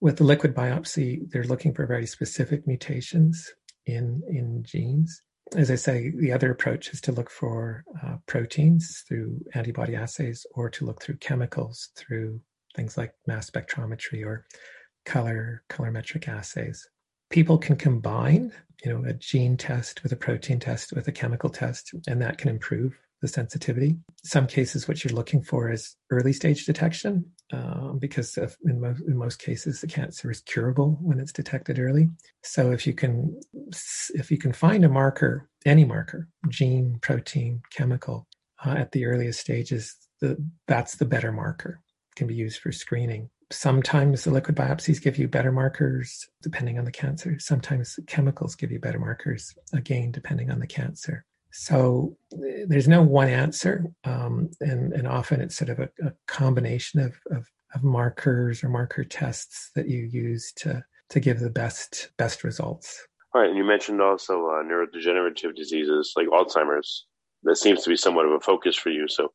with 0.00 0.18
the 0.18 0.24
liquid 0.24 0.54
biopsy, 0.54 1.30
they're 1.30 1.44
looking 1.44 1.72
for 1.74 1.86
very 1.86 2.06
specific 2.06 2.66
mutations 2.66 3.50
in 3.86 4.22
in 4.28 4.62
genes. 4.64 5.22
As 5.56 5.70
I 5.70 5.76
say, 5.76 6.10
the 6.10 6.32
other 6.32 6.50
approach 6.50 6.92
is 6.92 7.00
to 7.02 7.12
look 7.12 7.30
for 7.30 7.84
uh, 8.04 8.16
proteins 8.26 9.02
through 9.08 9.40
antibody 9.54 9.96
assays 9.96 10.44
or 10.54 10.68
to 10.70 10.84
look 10.84 11.02
through 11.02 11.16
chemicals 11.16 11.90
through 11.96 12.40
things 12.76 12.98
like 12.98 13.14
mass 13.26 13.48
spectrometry 13.50 14.24
or 14.24 14.46
color 15.06 15.62
colorimetric 15.70 16.28
assays. 16.28 16.86
People 17.30 17.58
can 17.58 17.76
combine, 17.76 18.52
you 18.84 18.92
know, 18.92 19.08
a 19.08 19.14
gene 19.14 19.56
test 19.56 20.02
with 20.02 20.12
a 20.12 20.16
protein 20.16 20.60
test 20.60 20.92
with 20.92 21.08
a 21.08 21.12
chemical 21.12 21.50
test, 21.50 21.94
and 22.06 22.20
that 22.20 22.38
can 22.38 22.50
improve 22.50 22.98
the 23.20 23.28
sensitivity. 23.28 23.96
Some 24.24 24.46
cases, 24.46 24.86
what 24.86 25.02
you're 25.02 25.14
looking 25.14 25.42
for 25.42 25.70
is 25.70 25.96
early 26.10 26.32
stage 26.32 26.66
detection, 26.66 27.24
um, 27.52 27.98
because 27.98 28.36
in, 28.64 28.80
mo- 28.80 28.94
in 29.06 29.16
most 29.16 29.40
cases, 29.40 29.80
the 29.80 29.86
cancer 29.86 30.30
is 30.30 30.40
curable 30.40 30.98
when 31.00 31.18
it's 31.18 31.32
detected 31.32 31.78
early. 31.78 32.08
So 32.42 32.70
if 32.70 32.86
you 32.86 32.94
can, 32.94 33.38
if 34.14 34.30
you 34.30 34.38
can 34.38 34.52
find 34.52 34.84
a 34.84 34.88
marker, 34.88 35.48
any 35.66 35.84
marker, 35.84 36.28
gene, 36.48 36.98
protein, 37.00 37.62
chemical, 37.74 38.26
uh, 38.64 38.70
at 38.70 38.92
the 38.92 39.06
earliest 39.06 39.40
stages, 39.40 39.96
the, 40.20 40.36
that's 40.66 40.96
the 40.96 41.04
better 41.04 41.32
marker. 41.32 41.80
It 42.12 42.16
can 42.16 42.26
be 42.26 42.34
used 42.34 42.60
for 42.60 42.72
screening. 42.72 43.30
Sometimes 43.50 44.24
the 44.24 44.30
liquid 44.30 44.56
biopsies 44.56 45.00
give 45.02 45.16
you 45.16 45.26
better 45.26 45.52
markers 45.52 46.28
depending 46.42 46.78
on 46.78 46.84
the 46.84 46.92
cancer. 46.92 47.38
Sometimes 47.38 47.98
chemicals 48.06 48.54
give 48.54 48.70
you 48.70 48.78
better 48.78 48.98
markers, 48.98 49.54
again, 49.72 50.10
depending 50.10 50.50
on 50.50 50.58
the 50.58 50.66
cancer. 50.66 51.24
So 51.50 52.16
there's 52.66 52.88
no 52.88 53.02
one 53.02 53.28
answer, 53.28 53.86
um, 54.04 54.50
and 54.60 54.92
and 54.92 55.08
often 55.08 55.40
it's 55.40 55.56
sort 55.56 55.70
of 55.70 55.78
a, 55.78 55.88
a 56.02 56.12
combination 56.26 57.00
of, 57.00 57.18
of, 57.30 57.46
of 57.74 57.82
markers 57.82 58.62
or 58.62 58.68
marker 58.68 59.04
tests 59.04 59.70
that 59.74 59.88
you 59.88 60.08
use 60.10 60.52
to 60.56 60.84
to 61.10 61.20
give 61.20 61.40
the 61.40 61.50
best 61.50 62.10
best 62.18 62.44
results. 62.44 63.06
All 63.34 63.40
right, 63.40 63.48
and 63.48 63.58
you 63.58 63.64
mentioned 63.64 64.00
also 64.00 64.46
uh, 64.46 64.62
neurodegenerative 64.62 65.54
diseases 65.54 66.12
like 66.16 66.28
Alzheimer's. 66.28 67.06
That 67.44 67.56
seems 67.56 67.82
to 67.84 67.90
be 67.90 67.96
somewhat 67.96 68.26
of 68.26 68.32
a 68.32 68.40
focus 68.40 68.76
for 68.76 68.90
you. 68.90 69.06
So, 69.08 69.32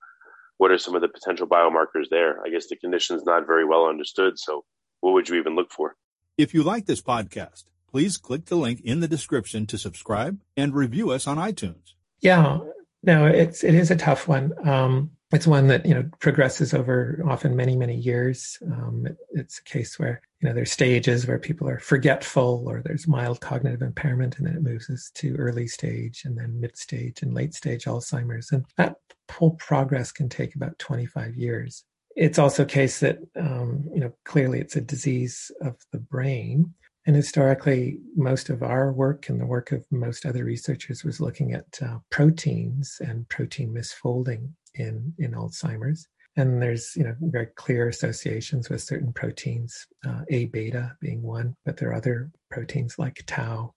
what 0.57 0.71
are 0.71 0.77
some 0.77 0.95
of 0.95 1.01
the 1.01 1.07
potential 1.07 1.47
biomarkers 1.47 2.09
there? 2.09 2.41
I 2.45 2.49
guess 2.49 2.67
the 2.67 2.75
condition 2.75 3.15
is 3.15 3.23
not 3.23 3.47
very 3.47 3.65
well 3.65 3.87
understood. 3.87 4.37
So, 4.37 4.65
what 4.99 5.13
would 5.13 5.29
you 5.29 5.35
even 5.35 5.55
look 5.55 5.71
for? 5.71 5.95
If 6.37 6.53
you 6.53 6.63
like 6.63 6.85
this 6.85 7.01
podcast, 7.01 7.65
please 7.89 8.17
click 8.17 8.45
the 8.45 8.55
link 8.55 8.81
in 8.81 8.99
the 8.99 9.07
description 9.07 9.65
to 9.67 9.77
subscribe 9.77 10.39
and 10.57 10.73
review 10.73 11.11
us 11.11 11.27
on 11.27 11.37
iTunes. 11.37 11.93
Yeah, 12.23 12.59
no, 13.03 13.27
it's 13.27 13.63
it 13.65 13.75
is 13.75 13.91
a 13.91 13.97
tough 13.97 14.27
one. 14.29 14.53
Um, 14.67 15.11
it's 15.33 15.45
one 15.45 15.67
that 15.67 15.85
you 15.85 15.93
know 15.93 16.09
progresses 16.19 16.73
over 16.73 17.21
often 17.27 17.55
many 17.55 17.75
many 17.75 17.95
years. 17.95 18.57
Um, 18.65 19.05
it, 19.07 19.17
it's 19.31 19.59
a 19.59 19.63
case 19.63 19.99
where 19.99 20.21
you 20.39 20.47
know 20.47 20.55
there's 20.55 20.71
stages 20.71 21.27
where 21.27 21.37
people 21.37 21.67
are 21.67 21.79
forgetful 21.79 22.63
or 22.65 22.81
there's 22.81 23.07
mild 23.09 23.41
cognitive 23.41 23.81
impairment, 23.81 24.37
and 24.37 24.47
then 24.47 24.55
it 24.55 24.63
moves 24.63 24.89
us 24.89 25.11
to 25.15 25.35
early 25.35 25.67
stage 25.67 26.23
and 26.23 26.37
then 26.37 26.61
mid 26.61 26.77
stage 26.77 27.21
and 27.21 27.33
late 27.33 27.53
stage 27.53 27.85
Alzheimer's, 27.85 28.53
and 28.53 28.65
that 28.77 28.95
whole 29.29 29.55
progress 29.55 30.11
can 30.11 30.29
take 30.29 30.55
about 30.55 30.79
25 30.79 31.35
years. 31.35 31.83
It's 32.15 32.39
also 32.39 32.63
a 32.63 32.67
case 32.67 33.01
that 33.01 33.17
um, 33.35 33.83
you 33.93 33.99
know 33.99 34.13
clearly 34.23 34.61
it's 34.61 34.77
a 34.77 34.81
disease 34.81 35.51
of 35.61 35.75
the 35.91 35.99
brain. 35.99 36.73
And 37.05 37.15
historically, 37.15 37.99
most 38.15 38.49
of 38.49 38.63
our 38.63 38.93
work 38.93 39.27
and 39.27 39.39
the 39.39 39.45
work 39.45 39.71
of 39.71 39.85
most 39.91 40.25
other 40.25 40.45
researchers 40.45 41.03
was 41.03 41.19
looking 41.19 41.53
at 41.53 41.65
uh, 41.81 41.99
proteins 42.09 42.97
and 43.01 43.27
protein 43.29 43.73
misfolding 43.73 44.49
in 44.75 45.13
in 45.17 45.31
Alzheimer's. 45.31 46.07
And 46.35 46.61
there's 46.61 46.95
you 46.95 47.03
know 47.03 47.15
very 47.19 47.47
clear 47.47 47.89
associations 47.89 48.69
with 48.69 48.81
certain 48.81 49.11
proteins, 49.11 49.85
uh, 50.05 50.21
A 50.29 50.45
beta 50.45 50.95
being 51.01 51.21
one, 51.21 51.55
but 51.65 51.77
there 51.77 51.89
are 51.89 51.95
other 51.95 52.31
proteins 52.49 52.97
like 52.97 53.23
tau. 53.27 53.73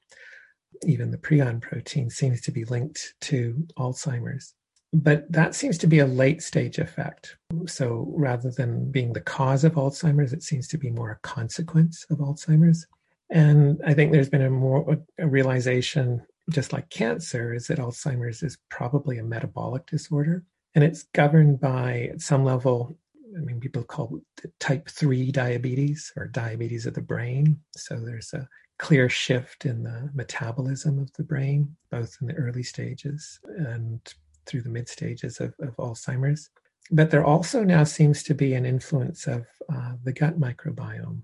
Even 0.84 1.10
the 1.10 1.18
prion 1.18 1.60
protein 1.60 2.10
seems 2.10 2.40
to 2.42 2.52
be 2.52 2.64
linked 2.64 3.14
to 3.22 3.66
Alzheimer's. 3.78 4.54
But 4.92 5.30
that 5.30 5.54
seems 5.54 5.78
to 5.78 5.86
be 5.86 5.98
a 5.98 6.06
late 6.06 6.42
stage 6.42 6.78
effect. 6.78 7.36
So 7.66 8.12
rather 8.16 8.50
than 8.50 8.90
being 8.90 9.12
the 9.12 9.20
cause 9.20 9.64
of 9.64 9.74
Alzheimer's, 9.74 10.32
it 10.32 10.42
seems 10.42 10.68
to 10.68 10.78
be 10.78 10.90
more 10.90 11.10
a 11.10 11.18
consequence 11.26 12.06
of 12.08 12.18
Alzheimer's. 12.18 12.86
And 13.30 13.80
I 13.84 13.94
think 13.94 14.12
there's 14.12 14.28
been 14.28 14.42
a 14.42 14.50
more 14.50 14.98
a 15.18 15.26
realization, 15.26 16.24
just 16.50 16.72
like 16.72 16.90
cancer, 16.90 17.54
is 17.54 17.66
that 17.66 17.78
Alzheimer's 17.78 18.42
is 18.42 18.58
probably 18.70 19.18
a 19.18 19.24
metabolic 19.24 19.86
disorder. 19.86 20.44
And 20.74 20.84
it's 20.84 21.04
governed 21.14 21.60
by 21.60 22.10
at 22.12 22.20
some 22.20 22.44
level 22.44 22.96
i 23.36 23.40
mean 23.40 23.60
people 23.60 23.82
call 23.82 24.20
it 24.42 24.52
type 24.60 24.88
3 24.88 25.30
diabetes 25.30 26.12
or 26.16 26.26
diabetes 26.28 26.86
of 26.86 26.94
the 26.94 27.02
brain. 27.02 27.58
So 27.76 27.96
there's 27.96 28.32
a 28.32 28.48
clear 28.78 29.08
shift 29.08 29.66
in 29.66 29.82
the 29.82 30.10
metabolism 30.14 30.98
of 30.98 31.12
the 31.14 31.22
brain 31.22 31.74
both 31.90 32.16
in 32.20 32.28
the 32.28 32.34
early 32.34 32.62
stages 32.62 33.40
and 33.44 34.00
through 34.44 34.62
the 34.62 34.68
mid 34.68 34.88
stages 34.88 35.40
of, 35.40 35.54
of 35.60 35.76
alzheimer's. 35.76 36.50
But 36.90 37.10
there 37.10 37.24
also 37.24 37.64
now 37.64 37.84
seems 37.84 38.22
to 38.24 38.34
be 38.34 38.54
an 38.54 38.64
influence 38.64 39.26
of 39.26 39.46
uh, 39.72 39.94
the 40.04 40.12
gut 40.12 40.38
microbiome. 40.38 41.22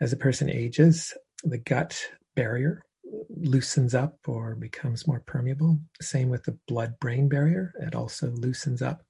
As 0.00 0.12
a 0.12 0.16
person 0.16 0.50
ages 0.50 1.14
the 1.44 1.58
gut 1.58 2.00
barrier 2.34 2.82
loosens 3.28 3.94
up 3.94 4.16
or 4.26 4.54
becomes 4.54 5.06
more 5.06 5.20
permeable. 5.20 5.78
Same 6.00 6.28
with 6.28 6.44
the 6.44 6.58
blood 6.66 6.98
brain 7.00 7.28
barrier, 7.28 7.72
it 7.80 7.94
also 7.94 8.30
loosens 8.30 8.82
up. 8.82 9.02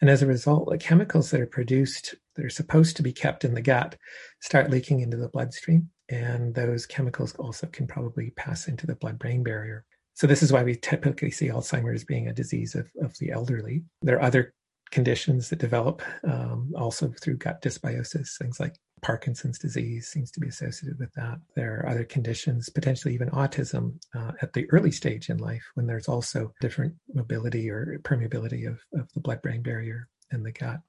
And 0.00 0.10
as 0.10 0.22
a 0.22 0.26
result, 0.26 0.68
the 0.68 0.78
chemicals 0.78 1.30
that 1.30 1.40
are 1.40 1.46
produced 1.46 2.14
that 2.34 2.44
are 2.44 2.50
supposed 2.50 2.96
to 2.96 3.02
be 3.02 3.12
kept 3.12 3.44
in 3.44 3.54
the 3.54 3.62
gut 3.62 3.96
start 4.40 4.70
leaking 4.70 5.00
into 5.00 5.16
the 5.16 5.28
bloodstream. 5.28 5.88
And 6.10 6.54
those 6.54 6.84
chemicals 6.84 7.34
also 7.36 7.66
can 7.68 7.86
probably 7.86 8.30
pass 8.30 8.68
into 8.68 8.86
the 8.86 8.96
blood 8.96 9.18
brain 9.18 9.42
barrier. 9.42 9.84
So, 10.12 10.26
this 10.26 10.42
is 10.42 10.52
why 10.52 10.62
we 10.62 10.76
typically 10.76 11.30
see 11.30 11.48
Alzheimer's 11.48 12.04
being 12.04 12.28
a 12.28 12.34
disease 12.34 12.74
of, 12.74 12.88
of 13.00 13.16
the 13.18 13.30
elderly. 13.30 13.82
There 14.02 14.16
are 14.16 14.22
other 14.22 14.52
conditions 14.90 15.48
that 15.48 15.58
develop 15.58 16.02
um, 16.24 16.72
also 16.76 17.12
through 17.20 17.38
gut 17.38 17.62
dysbiosis, 17.62 18.36
things 18.38 18.60
like 18.60 18.76
Parkinson's 19.04 19.58
disease 19.58 20.08
seems 20.08 20.30
to 20.30 20.40
be 20.40 20.48
associated 20.48 20.98
with 20.98 21.12
that. 21.12 21.38
There 21.54 21.78
are 21.78 21.88
other 21.90 22.04
conditions, 22.04 22.70
potentially 22.70 23.12
even 23.12 23.28
autism 23.30 24.00
uh, 24.14 24.32
at 24.40 24.54
the 24.54 24.66
early 24.70 24.90
stage 24.90 25.28
in 25.28 25.36
life 25.36 25.62
when 25.74 25.86
there's 25.86 26.08
also 26.08 26.54
different 26.62 26.94
mobility 27.12 27.68
or 27.68 27.98
permeability 28.02 28.66
of, 28.66 28.80
of 28.94 29.12
the 29.12 29.20
blood 29.20 29.42
brain 29.42 29.62
barrier 29.62 30.08
in 30.32 30.42
the 30.42 30.52
gut. 30.52 30.80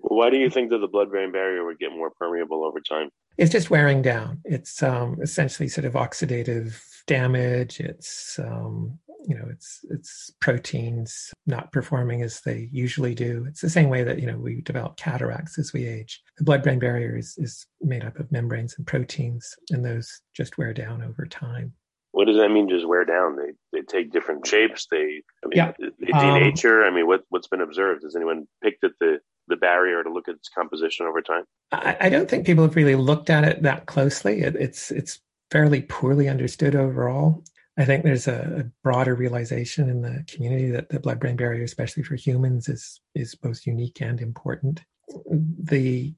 Why 0.00 0.28
do 0.28 0.36
you 0.36 0.50
think 0.50 0.68
that 0.70 0.78
the 0.78 0.88
blood 0.88 1.08
brain 1.08 1.32
barrier 1.32 1.64
would 1.64 1.78
get 1.78 1.90
more 1.90 2.10
permeable 2.10 2.64
over 2.66 2.80
time? 2.80 3.08
It's 3.38 3.50
just 3.50 3.70
wearing 3.70 4.02
down. 4.02 4.42
It's 4.44 4.82
um, 4.82 5.16
essentially 5.22 5.70
sort 5.70 5.86
of 5.86 5.94
oxidative 5.94 6.78
damage. 7.06 7.80
It's 7.80 8.38
um, 8.38 8.98
you 9.26 9.34
know 9.34 9.46
it's 9.50 9.80
it's 9.90 10.30
proteins 10.40 11.32
not 11.46 11.72
performing 11.72 12.22
as 12.22 12.40
they 12.42 12.68
usually 12.70 13.14
do. 13.14 13.44
It's 13.48 13.60
the 13.60 13.70
same 13.70 13.88
way 13.88 14.04
that 14.04 14.20
you 14.20 14.26
know 14.26 14.38
we 14.38 14.60
develop 14.60 14.96
cataracts 14.96 15.58
as 15.58 15.72
we 15.72 15.86
age. 15.86 16.22
The 16.36 16.44
blood 16.44 16.62
brain 16.62 16.78
barrier 16.78 17.16
is, 17.16 17.36
is 17.38 17.66
made 17.80 18.04
up 18.04 18.18
of 18.18 18.30
membranes 18.30 18.74
and 18.76 18.86
proteins 18.86 19.54
and 19.70 19.84
those 19.84 20.20
just 20.34 20.58
wear 20.58 20.72
down 20.72 21.02
over 21.02 21.26
time. 21.26 21.72
What 22.12 22.26
does 22.26 22.36
that 22.36 22.48
mean 22.48 22.68
just 22.68 22.86
wear 22.86 23.04
down? 23.04 23.36
They 23.36 23.52
they 23.78 23.84
take 23.84 24.12
different 24.12 24.46
shapes 24.46 24.86
they 24.90 25.22
i 25.44 25.46
mean 25.46 25.56
yeah. 25.56 25.72
they 25.78 26.06
denature 26.06 26.86
um, 26.86 26.92
i 26.92 26.96
mean 26.96 27.06
what 27.06 27.22
what's 27.28 27.48
been 27.48 27.60
observed? 27.60 28.02
Has 28.04 28.16
anyone 28.16 28.46
picked 28.62 28.84
at 28.84 28.92
the 29.00 29.18
the 29.48 29.56
barrier 29.56 30.02
to 30.04 30.12
look 30.12 30.28
at 30.28 30.34
its 30.34 30.48
composition 30.48 31.06
over 31.06 31.22
time? 31.22 31.44
I, 31.72 31.96
I 32.02 32.08
don't 32.08 32.28
think 32.28 32.46
people 32.46 32.64
have 32.64 32.76
really 32.76 32.96
looked 32.96 33.30
at 33.30 33.44
it 33.44 33.62
that 33.62 33.86
closely. 33.86 34.42
It, 34.42 34.56
it's 34.56 34.90
it's 34.90 35.20
fairly 35.50 35.82
poorly 35.82 36.28
understood 36.28 36.74
overall 36.74 37.42
I 37.78 37.84
think 37.84 38.02
there's 38.02 38.26
a, 38.26 38.64
a, 38.64 38.64
broader 38.82 39.14
realization 39.14 39.88
in 39.88 40.02
the 40.02 40.24
community 40.26 40.70
that 40.70 40.88
the 40.88 40.98
blood-brain 40.98 41.36
barrier, 41.36 41.62
especially 41.62 42.02
for 42.02 42.16
humans, 42.16 42.68
is 42.68 43.00
is 43.14 43.34
both 43.36 43.66
unique 43.66 44.00
and 44.02 44.20
important. 44.20 44.84
The 45.30 46.12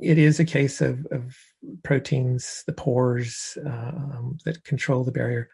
it 0.00 0.18
is 0.18 0.40
a 0.40 0.44
case 0.44 0.80
of, 0.80 1.06
of 1.12 1.36
proteins, 1.82 2.64
the 2.66 2.72
pores 2.72 3.56
um, 3.64 4.38
that 4.44 4.64
control 4.64 5.04
the 5.04 5.12
barrier, 5.12 5.48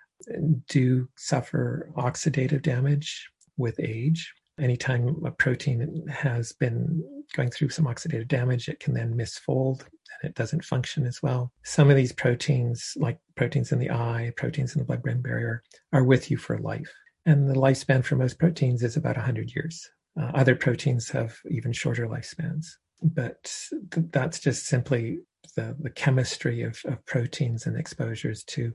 do 0.68 1.08
suffer 1.16 1.90
oxidative 1.96 2.62
damage 2.62 3.28
with 3.58 3.78
age 3.80 4.32
anytime 4.60 5.22
a 5.24 5.30
protein 5.30 6.06
has 6.08 6.52
been 6.52 7.02
going 7.34 7.50
through 7.50 7.70
some 7.70 7.86
oxidative 7.86 8.28
damage, 8.28 8.68
it 8.68 8.80
can 8.80 8.94
then 8.94 9.14
misfold 9.14 9.82
and 10.22 10.30
it 10.30 10.36
doesn't 10.36 10.64
function 10.64 11.06
as 11.06 11.22
well. 11.22 11.52
Some 11.64 11.90
of 11.90 11.96
these 11.96 12.12
proteins, 12.12 12.92
like 12.96 13.18
proteins 13.36 13.72
in 13.72 13.78
the 13.78 13.90
eye, 13.90 14.32
proteins 14.36 14.74
in 14.74 14.80
the 14.80 14.84
blood 14.84 15.02
brain 15.02 15.20
barrier, 15.20 15.62
are 15.92 16.04
with 16.04 16.30
you 16.30 16.36
for 16.36 16.58
life. 16.58 16.92
And 17.26 17.48
the 17.48 17.54
lifespan 17.54 18.04
for 18.04 18.16
most 18.16 18.38
proteins 18.38 18.82
is 18.82 18.96
about 18.96 19.16
100 19.16 19.54
years. 19.54 19.88
Uh, 20.20 20.30
other 20.34 20.56
proteins 20.56 21.10
have 21.10 21.36
even 21.50 21.72
shorter 21.72 22.06
lifespans. 22.06 22.66
But 23.02 23.52
th- 23.92 24.06
that's 24.10 24.40
just 24.40 24.66
simply 24.66 25.20
the, 25.56 25.76
the 25.78 25.90
chemistry 25.90 26.62
of, 26.62 26.80
of 26.84 27.04
proteins 27.06 27.66
and 27.66 27.76
exposures 27.76 28.44
to 28.44 28.72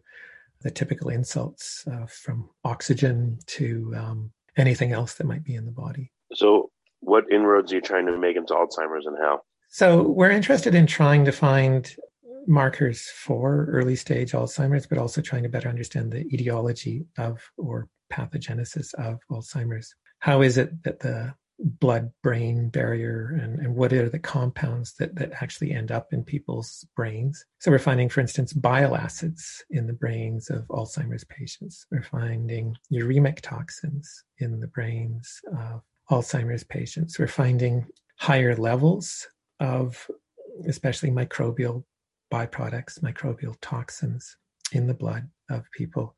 the 0.62 0.72
typical 0.72 1.10
insults 1.10 1.86
uh, 1.92 2.06
from 2.08 2.50
oxygen 2.64 3.38
to 3.48 3.94
um, 3.98 4.32
anything 4.58 4.94
else 4.94 5.16
that 5.16 5.28
might 5.28 5.44
be 5.44 5.56
in 5.56 5.66
the 5.66 5.72
body. 5.72 6.12
So, 6.34 6.72
what 7.02 7.26
inroads 7.32 7.72
are 7.72 7.76
you 7.76 7.82
trying 7.82 8.08
to 8.08 8.18
make 8.18 8.36
into 8.36 8.54
Alzheimer's 8.54 9.06
and 9.06 9.18
how? 9.22 9.42
So, 9.76 10.04
we're 10.04 10.32
interested 10.32 10.74
in 10.74 10.88
trying 10.88 11.26
to 11.26 11.34
find 11.34 11.94
markers 12.48 13.10
for 13.10 13.68
early 13.70 13.98
stage 13.98 14.32
Alzheimer's, 14.32 14.88
but 14.88 14.98
also 14.98 15.20
trying 15.20 15.44
to 15.44 15.50
better 15.50 15.68
understand 15.68 16.14
the 16.14 16.26
etiology 16.34 17.06
of 17.18 17.42
or 17.58 17.90
pathogenesis 18.10 18.94
of 18.94 19.20
Alzheimer's. 19.30 19.94
How 20.20 20.42
is 20.42 20.58
it 20.58 20.84
that 20.84 21.02
the 21.02 21.34
blood 21.60 22.14
brain 22.24 22.70
barrier 22.70 23.38
and, 23.42 23.60
and 23.60 23.76
what 23.76 23.92
are 23.92 24.08
the 24.08 24.18
compounds 24.18 24.94
that, 24.94 25.16
that 25.16 25.34
actually 25.42 25.74
end 25.74 25.92
up 25.92 26.14
in 26.14 26.24
people's 26.24 26.88
brains. 26.96 27.46
So 27.60 27.70
we're 27.70 27.80
finding, 27.80 28.08
for 28.08 28.22
instance, 28.22 28.54
bile 28.54 28.96
acids 28.96 29.62
in 29.70 29.88
the 29.88 29.94
brains 29.94 30.50
of 30.50 30.66
Alzheimer's 30.70 31.26
patients. 31.26 31.86
We're 31.92 32.02
finding 32.02 32.78
uremic 32.94 33.42
toxins 33.42 34.24
in 34.38 34.62
the 34.62 34.68
brains 34.68 35.42
of 35.52 35.82
Alzheimer's 36.10 36.64
patients. 36.64 37.20
We're 37.20 37.28
finding 37.28 37.88
higher 38.18 38.56
levels 38.56 39.28
of 39.60 40.10
especially 40.68 41.12
microbial 41.12 41.84
byproducts, 42.32 43.00
microbial 43.00 43.56
toxins 43.62 44.38
in 44.72 44.88
the 44.88 44.94
blood 44.94 45.30
of 45.50 45.70
people 45.72 46.16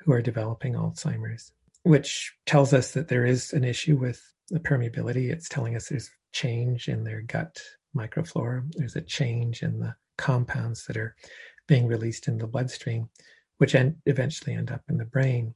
who 0.00 0.12
are 0.12 0.22
developing 0.22 0.74
Alzheimer's, 0.74 1.52
which 1.82 2.32
tells 2.46 2.72
us 2.72 2.92
that 2.92 3.08
there 3.08 3.26
is 3.26 3.52
an 3.52 3.64
issue 3.64 3.96
with 3.96 4.22
the 4.48 4.60
permeability. 4.60 5.30
It's 5.30 5.48
telling 5.48 5.76
us 5.76 5.88
there's 5.88 6.10
change 6.32 6.88
in 6.88 7.04
their 7.04 7.22
gut 7.22 7.60
microflora. 7.96 8.72
There's 8.76 8.96
a 8.96 9.02
change 9.02 9.62
in 9.62 9.80
the 9.80 9.94
compounds 10.16 10.86
that 10.86 10.96
are 10.96 11.14
being 11.66 11.86
released 11.86 12.28
in 12.28 12.38
the 12.38 12.46
bloodstream, 12.46 13.08
which 13.58 13.74
end, 13.74 13.96
eventually 14.06 14.54
end 14.54 14.70
up 14.70 14.82
in 14.88 14.96
the 14.96 15.04
brain. 15.04 15.54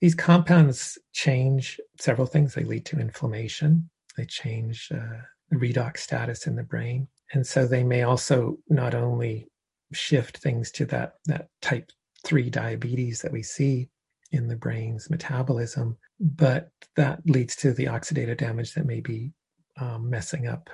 These 0.00 0.14
compounds 0.14 0.98
change 1.12 1.80
several 1.98 2.26
things. 2.26 2.54
They 2.54 2.64
lead 2.64 2.84
to 2.86 2.98
inflammation. 2.98 3.90
They 4.16 4.24
change 4.24 4.90
uh, 4.92 5.22
redox 5.52 5.98
status 5.98 6.46
in 6.46 6.56
the 6.56 6.62
brain, 6.62 7.08
and 7.32 7.46
so 7.46 7.66
they 7.66 7.84
may 7.84 8.02
also 8.02 8.58
not 8.68 8.94
only 8.94 9.48
shift 9.92 10.38
things 10.38 10.70
to 10.72 10.86
that 10.86 11.14
that 11.26 11.48
type 11.62 11.90
three 12.24 12.50
diabetes 12.50 13.22
that 13.22 13.32
we 13.32 13.42
see 13.42 13.88
in 14.32 14.48
the 14.48 14.56
brain's 14.56 15.08
metabolism, 15.08 15.96
but 16.20 16.70
that 16.96 17.20
leads 17.26 17.54
to 17.56 17.72
the 17.72 17.84
oxidative 17.84 18.38
damage 18.38 18.74
that 18.74 18.86
may 18.86 19.00
be 19.00 19.32
um, 19.80 20.10
messing 20.10 20.48
up 20.48 20.68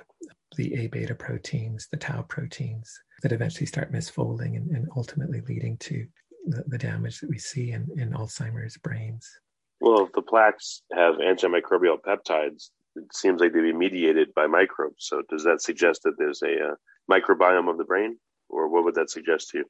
the 0.57 0.75
A 0.75 0.87
beta 0.89 1.15
proteins, 1.15 1.89
the 1.91 1.97
tau 1.97 2.23
proteins 2.23 2.99
that 3.23 3.33
eventually 3.33 3.67
start 3.67 3.93
misfolding 3.93 4.57
and, 4.57 4.71
and 4.71 4.89
ultimately 4.97 5.41
leading 5.49 5.77
to 5.79 6.07
the, 6.47 6.65
the, 6.67 6.79
damage 6.79 7.21
that 7.21 7.31
we 7.31 7.39
see 7.39 7.71
in, 7.71 7.89
in 7.97 8.11
Alzheimer's 8.11 8.77
brains. 8.77 9.29
Well, 9.81 10.05
if 10.07 10.13
the 10.13 10.23
plaques 10.23 10.83
have 10.93 11.17
antimicrobial 11.17 11.99
peptides, 12.01 12.71
it 12.97 13.15
seems 13.15 13.41
like 13.41 13.53
they'd 13.53 13.61
be 13.61 13.73
mediated 13.73 14.35
by 14.35 14.47
microbes. 14.47 15.07
So, 15.07 15.23
does 15.29 15.45
that 15.45 15.63
suggest 15.63 16.03
that 16.05 16.19
there's 16.19 16.43
a, 16.43 16.47
a 16.47 16.73
uh, 16.73 16.75
microbiome 17.11 17.71
of 17.71 17.79
the 17.79 17.85
brain, 17.85 18.19
or 18.49 18.69
what 18.69 18.85
would 18.85 18.95
that 18.95 19.11
suggest 19.11 19.51
to 19.51 19.59
you? 19.59 19.65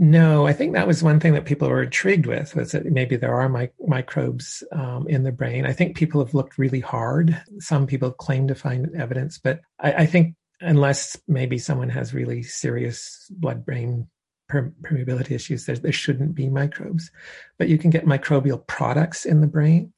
No, 0.00 0.46
I 0.46 0.52
think 0.52 0.74
that 0.74 0.86
was 0.86 1.02
one 1.02 1.18
thing 1.18 1.34
that 1.34 1.44
people 1.44 1.68
were 1.68 1.82
intrigued 1.82 2.26
with 2.26 2.54
was 2.54 2.70
that 2.70 2.86
maybe 2.86 3.16
there 3.16 3.34
are 3.34 3.48
mi- 3.48 3.70
microbes 3.84 4.62
um, 4.70 5.08
in 5.08 5.24
the 5.24 5.32
brain. 5.32 5.66
I 5.66 5.72
think 5.72 5.96
people 5.96 6.24
have 6.24 6.34
looked 6.34 6.56
really 6.56 6.78
hard. 6.78 7.42
Some 7.58 7.86
people 7.86 8.12
claim 8.12 8.46
to 8.46 8.54
find 8.54 8.88
evidence, 8.96 9.38
but 9.38 9.60
I, 9.80 9.92
I 9.92 10.06
think 10.06 10.36
unless 10.60 11.16
maybe 11.26 11.58
someone 11.58 11.88
has 11.88 12.14
really 12.14 12.44
serious 12.44 13.26
blood-brain 13.30 14.06
permeability 14.50 15.32
issues, 15.32 15.66
there, 15.66 15.76
there 15.76 15.92
shouldn't 15.92 16.34
be 16.34 16.48
microbes. 16.48 17.10
But 17.58 17.68
you 17.68 17.76
can 17.76 17.90
get 17.90 18.06
microbial 18.06 18.64
products 18.66 19.24
in 19.24 19.40
the 19.40 19.46
brain. 19.48 19.92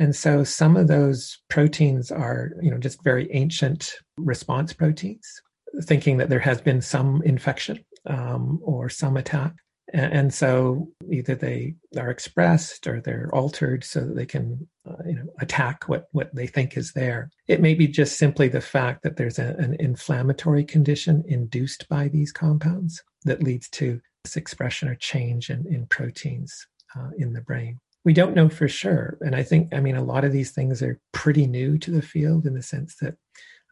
And 0.00 0.16
so 0.16 0.44
some 0.44 0.78
of 0.78 0.88
those 0.88 1.38
proteins 1.50 2.10
are, 2.10 2.52
you 2.62 2.70
know, 2.70 2.78
just 2.78 3.04
very 3.04 3.30
ancient 3.32 3.96
response 4.16 4.72
proteins, 4.72 5.42
thinking 5.82 6.16
that 6.16 6.30
there 6.30 6.40
has 6.40 6.58
been 6.58 6.80
some 6.80 7.20
infection 7.22 7.84
um, 8.06 8.60
or 8.62 8.88
some 8.88 9.18
attack. 9.18 9.52
And, 9.92 10.32
so 10.32 10.88
either 11.10 11.34
they 11.34 11.74
are 11.98 12.10
expressed 12.10 12.86
or 12.86 13.00
they're 13.00 13.28
altered 13.34 13.84
so 13.84 14.00
that 14.00 14.14
they 14.14 14.24
can, 14.24 14.66
uh, 14.88 15.02
you 15.04 15.16
know, 15.16 15.26
attack 15.40 15.88
what, 15.88 16.06
what 16.12 16.34
they 16.34 16.46
think 16.46 16.78
is 16.78 16.92
there. 16.92 17.28
It 17.46 17.60
may 17.60 17.74
be 17.74 17.86
just 17.86 18.16
simply 18.16 18.48
the 18.48 18.60
fact 18.60 19.02
that 19.02 19.16
there's 19.16 19.38
a, 19.38 19.56
an 19.58 19.76
inflammatory 19.80 20.64
condition 20.64 21.24
induced 21.26 21.88
by 21.88 22.08
these 22.08 22.32
compounds 22.32 23.02
that 23.24 23.42
leads 23.42 23.68
to 23.70 24.00
this 24.24 24.36
expression 24.36 24.88
or 24.88 24.94
change 24.94 25.50
in, 25.50 25.66
in 25.66 25.86
proteins 25.86 26.66
uh, 26.96 27.10
in 27.18 27.34
the 27.34 27.42
brain. 27.42 27.76
We 28.04 28.12
don't 28.12 28.34
know 28.34 28.48
for 28.48 28.68
sure. 28.68 29.18
And 29.20 29.36
I 29.36 29.42
think, 29.42 29.74
I 29.74 29.80
mean, 29.80 29.96
a 29.96 30.04
lot 30.04 30.24
of 30.24 30.32
these 30.32 30.52
things 30.52 30.82
are 30.82 30.98
pretty 31.12 31.46
new 31.46 31.78
to 31.78 31.90
the 31.90 32.02
field 32.02 32.46
in 32.46 32.54
the 32.54 32.62
sense 32.62 32.96
that 32.96 33.16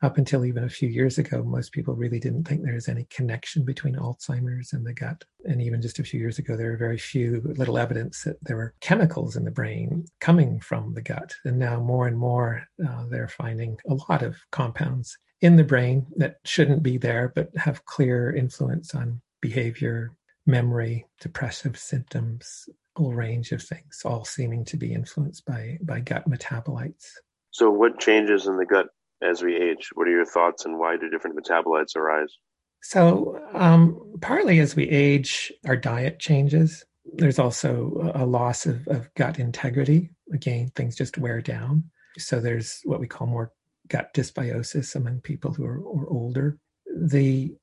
up 0.03 0.17
until 0.17 0.45
even 0.45 0.65
a 0.65 0.69
few 0.69 0.89
years 0.89 1.19
ago, 1.19 1.43
most 1.43 1.73
people 1.73 1.95
really 1.95 2.21
didn't 2.21 2.45
think 2.45 2.63
there 2.63 2.75
was 2.75 2.89
any 2.89 3.07
connection 3.11 3.65
between 3.65 3.97
Alzheimer's 3.97 4.73
and 4.73 4.87
the 4.87 4.93
gut. 4.93 5.25
And 5.45 5.61
even 5.61 5.83
just 5.83 5.99
a 5.99 6.05
few 6.05 6.21
years 6.21 6.39
ago, 6.39 6.57
there 6.57 6.71
were 6.71 6.77
very 6.77 6.99
few 6.99 7.41
little 7.57 7.79
evidence 7.79 8.23
that 8.23 8.37
there 8.43 8.57
were 8.57 8.75
chemicals 8.81 9.35
in 9.35 9.45
the 9.45 9.51
brain 9.51 10.05
coming 10.21 10.61
from 10.61 10.95
the 10.95 11.03
gut. 11.03 11.35
And 11.45 11.59
now 11.59 11.81
more 11.81 12.07
and 12.07 12.17
more, 12.17 12.65
uh, 12.87 13.07
they're 13.11 13.29
finding 13.29 13.79
a 13.89 13.95
lot 14.09 14.23
of 14.23 14.37
compounds 14.53 15.19
in 15.41 15.57
the 15.57 15.65
brain 15.65 16.07
that 16.17 16.37
shouldn't 16.45 16.83
be 16.83 16.97
there, 16.97 17.33
but 17.35 17.49
have 17.57 17.85
clear 17.85 18.35
influence 18.35 18.95
on 18.95 19.21
behavior, 19.41 20.13
memory, 20.47 21.07
depressive 21.21 21.77
symptoms, 21.77 22.69
whole 22.99 23.15
range 23.15 23.53
of 23.53 23.63
things, 23.63 24.03
all 24.05 24.25
seeming 24.25 24.65
to 24.67 24.77
be 24.77 24.93
influenced 24.93 25.45
by, 25.47 25.79
by 25.83 26.01
gut 26.01 26.29
metabolites. 26.29 27.07
So, 27.51 27.71
what 27.71 28.01
changes 28.01 28.47
in 28.47 28.57
the 28.57 28.67
gut 28.67 28.89
as 29.23 29.43
we 29.43 29.57
age? 29.57 29.91
What 29.95 30.09
are 30.09 30.11
your 30.11 30.27
thoughts 30.27 30.65
and 30.65 30.79
why 30.79 30.97
do 30.97 31.09
different 31.09 31.39
metabolites 31.39 31.97
arise? 31.97 32.37
So, 32.83 33.41
um, 33.55 34.19
partly 34.21 34.59
as 34.59 34.75
we 34.75 34.89
age, 34.89 35.53
our 35.65 35.77
diet 35.77 36.19
changes. 36.19 36.85
There's 37.15 37.39
also 37.39 38.13
a 38.15 38.27
loss 38.27 38.67
of, 38.67 38.87
of 38.89 39.13
gut 39.15 39.39
integrity. 39.39 40.11
Again, 40.33 40.71
things 40.75 40.97
just 40.97 41.19
wear 41.19 41.41
down. 41.41 41.85
So, 42.19 42.41
there's 42.41 42.81
what 42.85 43.01
we 43.01 43.07
call 43.07 43.29
more 43.29 43.53
gut 43.87 44.13
dysbiosis 44.13 44.97
among 44.97 45.21
people 45.21 45.53
who 45.53 45.65
are, 45.65 45.79
are 45.79 46.09
older. 46.09 46.59
The 46.95 47.55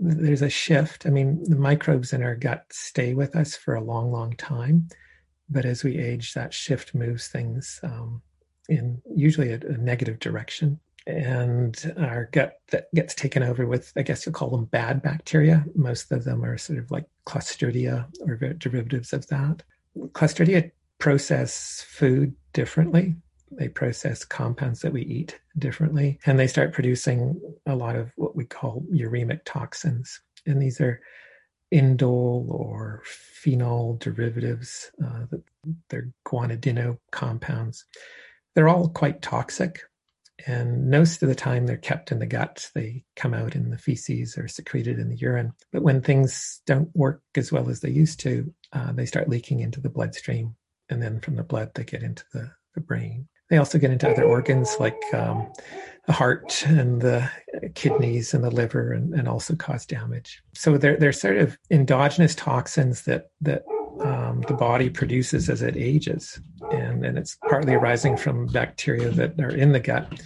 there's 0.00 0.42
a 0.42 0.50
shift. 0.50 1.06
I 1.06 1.10
mean, 1.10 1.42
the 1.44 1.56
microbes 1.56 2.12
in 2.12 2.22
our 2.22 2.34
gut 2.34 2.64
stay 2.70 3.14
with 3.14 3.36
us 3.36 3.54
for 3.54 3.74
a 3.74 3.84
long, 3.84 4.10
long 4.10 4.34
time, 4.36 4.88
but 5.48 5.64
as 5.64 5.84
we 5.84 5.98
age, 5.98 6.34
that 6.34 6.54
shift 6.54 6.94
moves 6.94 7.28
things 7.28 7.80
um, 7.82 8.22
in 8.68 9.02
usually 9.14 9.52
a, 9.52 9.56
a 9.56 9.76
negative 9.76 10.18
direction 10.18 10.80
and 11.06 11.92
our 11.98 12.28
gut 12.32 12.60
that 12.70 12.92
gets 12.94 13.14
taken 13.14 13.42
over 13.42 13.66
with, 13.66 13.92
I 13.96 14.02
guess 14.02 14.24
you'll 14.24 14.34
call 14.34 14.50
them 14.50 14.66
bad 14.66 15.02
bacteria. 15.02 15.64
Most 15.74 16.12
of 16.12 16.24
them 16.24 16.44
are 16.44 16.58
sort 16.58 16.78
of 16.78 16.90
like 16.90 17.06
Clostridia 17.26 18.06
or 18.26 18.36
derivatives 18.54 19.12
of 19.12 19.26
that. 19.28 19.62
Clostridia 19.96 20.70
process 20.98 21.84
food 21.88 22.34
differently. 22.52 23.14
They 23.50 23.68
process 23.68 24.24
compounds 24.24 24.80
that 24.80 24.92
we 24.92 25.02
eat 25.02 25.38
differently, 25.58 26.18
and 26.26 26.38
they 26.38 26.46
start 26.46 26.72
producing 26.72 27.40
a 27.66 27.74
lot 27.74 27.96
of 27.96 28.12
what 28.16 28.36
we 28.36 28.44
call 28.44 28.84
uremic 28.92 29.40
toxins. 29.44 30.20
And 30.46 30.60
these 30.60 30.80
are 30.80 31.00
indole 31.72 32.48
or 32.50 33.02
phenol 33.04 33.96
derivatives. 34.00 34.90
Uh, 35.04 35.26
they're 35.88 36.10
guanidino 36.26 36.98
compounds. 37.12 37.84
They're 38.54 38.68
all 38.68 38.88
quite 38.88 39.22
toxic 39.22 39.80
and 40.46 40.90
most 40.90 41.22
of 41.22 41.28
the 41.28 41.34
time 41.34 41.66
they're 41.66 41.76
kept 41.76 42.12
in 42.12 42.18
the 42.18 42.26
gut. 42.26 42.70
They 42.74 43.04
come 43.16 43.34
out 43.34 43.54
in 43.54 43.70
the 43.70 43.78
feces 43.78 44.38
or 44.38 44.48
secreted 44.48 44.98
in 44.98 45.08
the 45.08 45.16
urine. 45.16 45.52
But 45.72 45.82
when 45.82 46.00
things 46.00 46.60
don't 46.66 46.94
work 46.94 47.22
as 47.36 47.52
well 47.52 47.68
as 47.68 47.80
they 47.80 47.90
used 47.90 48.20
to, 48.20 48.52
uh, 48.72 48.92
they 48.92 49.06
start 49.06 49.28
leaking 49.28 49.60
into 49.60 49.80
the 49.80 49.88
bloodstream. 49.88 50.54
And 50.88 51.02
then 51.02 51.20
from 51.20 51.36
the 51.36 51.42
blood, 51.42 51.72
they 51.74 51.84
get 51.84 52.02
into 52.02 52.24
the, 52.32 52.50
the 52.74 52.80
brain. 52.80 53.28
They 53.50 53.56
also 53.56 53.78
get 53.78 53.90
into 53.90 54.08
other 54.08 54.24
organs 54.24 54.76
like 54.78 55.02
um, 55.12 55.52
the 56.06 56.12
heart 56.12 56.64
and 56.66 57.00
the 57.02 57.28
kidneys 57.74 58.32
and 58.32 58.42
the 58.42 58.50
liver 58.50 58.92
and, 58.92 59.12
and 59.12 59.28
also 59.28 59.54
cause 59.56 59.84
damage. 59.84 60.42
So 60.54 60.78
they're, 60.78 60.96
they're 60.96 61.12
sort 61.12 61.36
of 61.36 61.58
endogenous 61.70 62.34
toxins 62.34 63.02
that, 63.02 63.30
that 63.40 63.64
um, 64.00 64.42
the 64.48 64.54
body 64.54 64.88
produces 64.88 65.50
as 65.50 65.62
it 65.62 65.76
ages. 65.76 66.40
And, 66.70 67.04
and 67.04 67.18
it's 67.18 67.36
partly 67.48 67.74
arising 67.74 68.16
from 68.16 68.46
bacteria 68.46 69.10
that 69.10 69.38
are 69.40 69.54
in 69.54 69.72
the 69.72 69.80
gut 69.80 70.22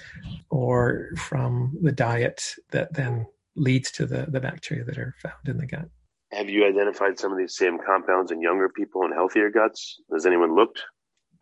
or 0.51 1.11
from 1.17 1.77
the 1.83 1.93
diet 1.93 2.55
that 2.71 2.93
then 2.93 3.27
leads 3.57 3.91
to 3.93 4.07
the, 4.07 4.27
the 4.29 4.41
bacteria 4.41 4.85
that 4.85 4.99
are 4.99 5.15
found 5.23 5.49
in 5.49 5.57
the 5.59 5.67
gut. 5.67 5.89
Have 6.33 6.51
you 6.51 6.67
identified 6.67 7.19
some 7.19 7.33
of 7.33 7.39
these 7.39 7.57
same 7.57 7.79
compounds 7.85 8.33
in 8.33 8.41
younger 8.41 8.69
people 8.69 9.03
and 9.03 9.15
healthier 9.15 9.51
guts? 9.51 10.01
Has 10.13 10.27
anyone 10.27 10.55
looked? 10.55 10.83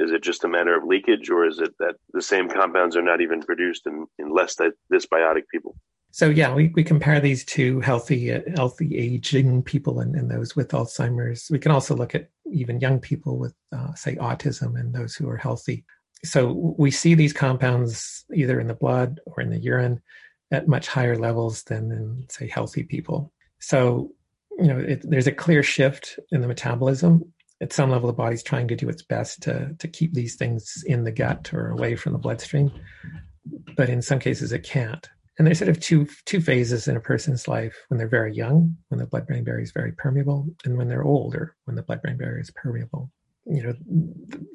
Is 0.03 0.11
it 0.11 0.23
just 0.23 0.45
a 0.45 0.49
matter 0.49 0.77
of 0.77 0.85
leakage, 0.85 1.31
or 1.31 1.47
is 1.47 1.59
it 1.59 1.75
that 1.79 1.95
the 2.13 2.23
same 2.23 2.49
compounds 2.49 2.97
are 2.97 3.03
not 3.03 3.21
even 3.21 3.41
produced 3.41 3.87
in, 3.87 4.07
in 4.19 4.31
less 4.31 4.57
dysbiotic 4.93 5.45
people? 5.51 5.77
So 6.13 6.29
yeah, 6.29 6.53
we, 6.53 6.69
we 6.75 6.85
compare 6.85 7.21
these 7.21 7.43
to 7.47 7.81
healthy 7.81 8.33
uh, 8.33 8.43
healthy 8.55 8.99
aging 8.99 9.63
people 9.63 10.01
and, 10.01 10.15
and 10.15 10.31
those 10.31 10.55
with 10.55 10.69
Alzheimer's. 10.69 11.49
We 11.51 11.59
can 11.59 11.73
also 11.73 11.97
look 11.97 12.15
at 12.15 12.29
even 12.53 12.81
young 12.81 13.01
people 13.01 13.39
with 13.39 13.55
uh, 13.75 13.95
say 13.95 14.17
autism 14.17 14.79
and 14.79 14.95
those 14.95 15.15
who 15.15 15.29
are 15.31 15.39
healthy. 15.39 15.87
So 16.23 16.75
we 16.79 16.91
see 16.91 17.15
these 17.15 17.33
compounds 17.33 18.27
either 18.35 18.61
in 18.61 18.67
the 18.67 18.75
blood 18.75 19.21
or 19.25 19.41
in 19.41 19.49
the 19.49 19.59
urine 19.59 20.03
at 20.51 20.69
much 20.69 20.87
higher 20.87 21.17
levels 21.17 21.63
than 21.65 21.91
in 21.91 22.27
say 22.29 22.47
healthy 22.47 22.83
people. 22.83 23.33
So 23.59 24.13
you 24.59 24.67
know 24.67 24.79
it, 24.79 25.09
there's 25.09 25.27
a 25.27 25.33
clear 25.33 25.63
shift 25.63 26.19
in 26.31 26.43
the 26.43 26.49
metabolism. 26.49 27.33
At 27.63 27.73
some 27.73 27.91
level, 27.91 28.09
the 28.09 28.13
body's 28.13 28.43
trying 28.43 28.67
to 28.69 28.77
do 28.77 28.89
its 28.89 29.03
best 29.03 29.41
to 29.43 29.75
to 29.79 29.89
keep 29.89 30.13
these 30.13 30.35
things 30.35 30.83
in 30.85 31.05
the 31.05 31.13
gut 31.13 31.55
or 31.55 31.69
away 31.71 31.95
from 31.95 32.13
the 32.13 32.19
bloodstream, 32.19 32.73
but 33.77 33.89
in 33.89 34.03
some 34.03 34.19
cases 34.19 34.51
it 34.53 34.65
can't. 34.65 35.09
And 35.39 35.47
there's 35.47 35.59
sort 35.59 35.69
of 35.69 35.79
two 35.79 36.09
two 36.27 36.41
phases 36.41 36.89
in 36.89 36.97
a 36.97 37.01
person's 37.01 37.47
life 37.47 37.77
when 37.89 37.99
they're 37.99 38.09
very 38.09 38.35
young 38.35 38.77
when 38.89 38.99
the 38.99 39.07
blood 39.07 39.29
brain 39.29 39.45
barrier 39.45 39.63
is 39.63 39.71
very 39.71 39.93
permeable 39.93 40.47
and 40.65 40.77
when 40.77 40.89
they're 40.89 41.05
older 41.05 41.55
when 41.65 41.77
the 41.77 41.83
blood 41.83 42.03
brain 42.03 42.17
barrier 42.17 42.41
is 42.41 42.51
permeable. 42.51 43.11
You 43.47 43.63
know 43.63 43.75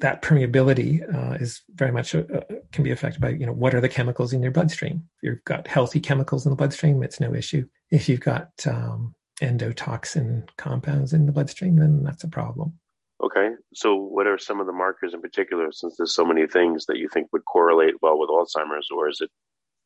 that 0.00 0.20
permeability 0.20 1.02
uh, 1.12 1.34
is 1.34 1.62
very 1.74 1.92
much 1.92 2.14
uh, 2.14 2.24
uh, 2.32 2.40
can 2.72 2.84
be 2.84 2.90
affected 2.90 3.22
by 3.22 3.30
you 3.30 3.46
know 3.46 3.54
what 3.54 3.74
are 3.74 3.80
the 3.80 3.88
chemicals 3.88 4.34
in 4.34 4.42
your 4.42 4.52
bloodstream? 4.52 5.02
If 5.16 5.22
you've 5.22 5.44
got 5.44 5.66
healthy 5.66 6.00
chemicals 6.00 6.44
in 6.44 6.50
the 6.50 6.56
bloodstream 6.56 7.02
it's 7.02 7.20
no 7.20 7.34
issue. 7.34 7.66
If 7.90 8.06
you've 8.08 8.20
got 8.20 8.50
um, 8.66 9.14
endotoxin 9.40 10.46
compounds 10.58 11.14
in 11.14 11.24
the 11.24 11.32
bloodstream 11.32 11.76
then 11.76 12.02
that's 12.02 12.24
a 12.24 12.28
problem 12.28 12.78
okay 13.22 13.50
so 13.74 13.94
what 13.94 14.26
are 14.26 14.38
some 14.38 14.60
of 14.60 14.66
the 14.66 14.72
markers 14.72 15.14
in 15.14 15.20
particular 15.20 15.72
since 15.72 15.96
there's 15.96 16.14
so 16.14 16.24
many 16.24 16.46
things 16.46 16.86
that 16.86 16.98
you 16.98 17.08
think 17.12 17.28
would 17.32 17.44
correlate 17.44 17.94
well 18.02 18.18
with 18.18 18.30
alzheimer's 18.30 18.88
or 18.94 19.08
is 19.08 19.20
it 19.20 19.30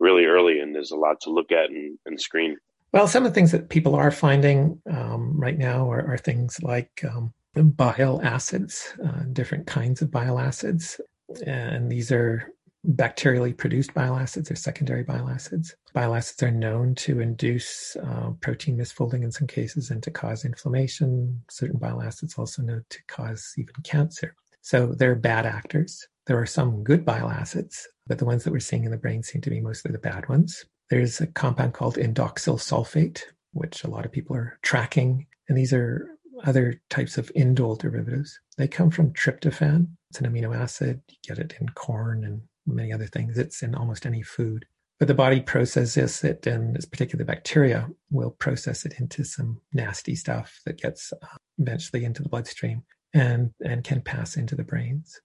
really 0.02 0.24
early 0.24 0.58
and 0.58 0.74
there's 0.74 0.90
a 0.90 0.96
lot 0.96 1.20
to 1.20 1.30
look 1.30 1.52
at 1.52 1.70
and, 1.70 1.98
and 2.04 2.20
screen. 2.20 2.56
Well, 2.92 3.06
some 3.06 3.24
of 3.24 3.30
the 3.30 3.34
things 3.34 3.52
that 3.52 3.70
people 3.70 3.94
are 3.94 4.10
finding 4.10 4.78
um, 4.90 5.40
right 5.40 5.56
now 5.56 5.90
are, 5.90 6.06
are, 6.06 6.18
things 6.18 6.62
like 6.62 7.02
um, 7.10 7.32
bile 7.54 8.20
acids, 8.22 8.92
uh, 9.02 9.22
different 9.32 9.66
kinds 9.66 10.02
of 10.02 10.10
bile 10.10 10.38
acids. 10.38 11.00
And 11.46 11.90
these 11.90 12.12
are 12.12 12.52
bacterially 12.90 13.56
produced 13.56 13.94
bile 13.94 14.16
acids 14.16 14.50
or 14.50 14.56
secondary 14.56 15.04
bile 15.04 15.28
acids. 15.28 15.74
Bile 15.92 16.14
acids 16.14 16.42
are 16.42 16.50
known 16.50 16.94
to 16.96 17.20
induce 17.20 17.96
uh, 17.96 18.30
protein 18.40 18.76
misfolding 18.76 19.22
in 19.22 19.30
some 19.30 19.46
cases 19.46 19.90
and 19.90 20.02
to 20.02 20.10
cause 20.10 20.44
inflammation. 20.44 21.42
Certain 21.50 21.78
bile 21.78 22.02
acids 22.02 22.34
also 22.36 22.62
known 22.62 22.84
to 22.90 22.98
cause 23.06 23.54
even 23.56 23.74
cancer. 23.84 24.34
So 24.62 24.86
they're 24.86 25.14
bad 25.14 25.46
actors. 25.46 26.06
There 26.26 26.38
are 26.38 26.46
some 26.46 26.84
good 26.84 27.04
bile 27.04 27.28
acids, 27.28 27.88
but 28.06 28.18
the 28.18 28.24
ones 28.24 28.44
that 28.44 28.52
we're 28.52 28.60
seeing 28.60 28.84
in 28.84 28.90
the 28.90 28.96
brain 28.96 29.22
seem 29.22 29.42
to 29.42 29.50
be 29.50 29.60
mostly 29.60 29.92
the 29.92 29.98
bad 29.98 30.28
ones. 30.28 30.64
There's 30.88 31.20
a 31.20 31.26
compound 31.26 31.74
called 31.74 31.96
indoxyl 31.96 32.58
sulfate, 32.58 33.22
which 33.52 33.84
a 33.84 33.90
lot 33.90 34.04
of 34.04 34.12
people 34.12 34.36
are 34.36 34.58
tracking. 34.62 35.26
And 35.48 35.58
these 35.58 35.72
are 35.72 36.06
other 36.44 36.80
types 36.90 37.18
of 37.18 37.30
indole 37.36 37.78
derivatives. 37.78 38.38
They 38.56 38.68
come 38.68 38.90
from 38.90 39.12
tryptophan. 39.12 39.88
It's 40.10 40.20
an 40.20 40.32
amino 40.32 40.56
acid. 40.56 41.00
You 41.08 41.16
get 41.26 41.38
it 41.38 41.54
in 41.60 41.68
corn 41.70 42.24
and 42.24 42.42
many 42.66 42.92
other 42.92 43.06
things. 43.06 43.38
It's 43.38 43.62
in 43.62 43.74
almost 43.74 44.06
any 44.06 44.22
food. 44.22 44.66
But 44.98 45.08
the 45.08 45.14
body 45.14 45.40
processes 45.40 46.22
it, 46.22 46.46
and 46.46 46.76
this 46.76 46.84
particular 46.84 47.24
bacteria 47.24 47.88
will 48.10 48.30
process 48.30 48.84
it 48.84 48.94
into 49.00 49.24
some 49.24 49.60
nasty 49.72 50.14
stuff 50.14 50.60
that 50.64 50.80
gets 50.80 51.12
uh, 51.12 51.26
eventually 51.58 52.04
into 52.04 52.22
the 52.22 52.28
bloodstream 52.28 52.84
and, 53.12 53.50
and 53.64 53.82
can 53.82 54.00
pass 54.00 54.36
into 54.36 54.54
the 54.54 54.62
brains. 54.62 55.20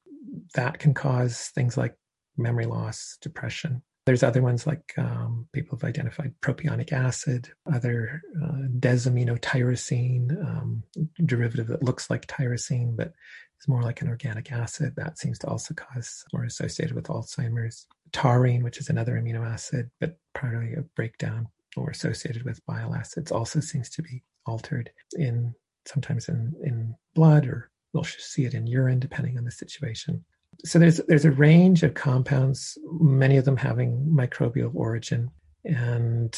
That 0.55 0.79
can 0.79 0.93
cause 0.93 1.51
things 1.53 1.77
like 1.77 1.95
memory 2.37 2.65
loss, 2.65 3.17
depression. 3.21 3.83
There's 4.07 4.23
other 4.23 4.41
ones 4.41 4.65
like 4.65 4.93
um, 4.97 5.47
people 5.53 5.77
have 5.77 5.87
identified 5.87 6.33
propionic 6.41 6.93
acid, 6.93 7.49
other 7.71 8.21
uh, 8.41 8.69
desaminotyrosine, 8.79 10.31
um, 10.43 10.83
derivative 11.25 11.67
that 11.67 11.83
looks 11.83 12.09
like 12.09 12.25
tyrosine, 12.25 12.95
but 12.95 13.13
is 13.59 13.67
more 13.67 13.81
like 13.81 14.01
an 14.01 14.07
organic 14.07 14.51
acid. 14.51 14.93
That 14.95 15.17
seems 15.17 15.39
to 15.39 15.47
also 15.47 15.73
cause 15.73 16.23
or 16.33 16.43
associated 16.43 16.95
with 16.95 17.05
Alzheimer's. 17.05 17.87
Taurine, 18.13 18.63
which 18.63 18.77
is 18.77 18.89
another 18.89 19.13
amino 19.13 19.45
acid, 19.45 19.91
but 19.99 20.17
primarily 20.33 20.73
a 20.75 20.81
breakdown 20.95 21.47
or 21.75 21.89
associated 21.89 22.43
with 22.43 22.65
bile 22.65 22.95
acids, 22.95 23.31
also 23.31 23.59
seems 23.59 23.89
to 23.89 24.01
be 24.01 24.23
altered 24.45 24.89
in 25.13 25.53
sometimes 25.85 26.29
in, 26.29 26.53
in 26.63 26.95
blood 27.15 27.45
or 27.47 27.69
we'll 27.93 28.03
see 28.03 28.45
it 28.45 28.53
in 28.53 28.67
urine 28.67 28.99
depending 28.99 29.37
on 29.37 29.43
the 29.43 29.51
situation 29.51 30.23
so 30.65 30.79
there's 30.79 30.97
there's 31.07 31.25
a 31.25 31.31
range 31.31 31.83
of 31.83 31.93
compounds, 31.93 32.77
many 32.99 33.37
of 33.37 33.45
them 33.45 33.57
having 33.57 34.07
microbial 34.09 34.73
origin, 34.73 35.29
and 35.65 36.37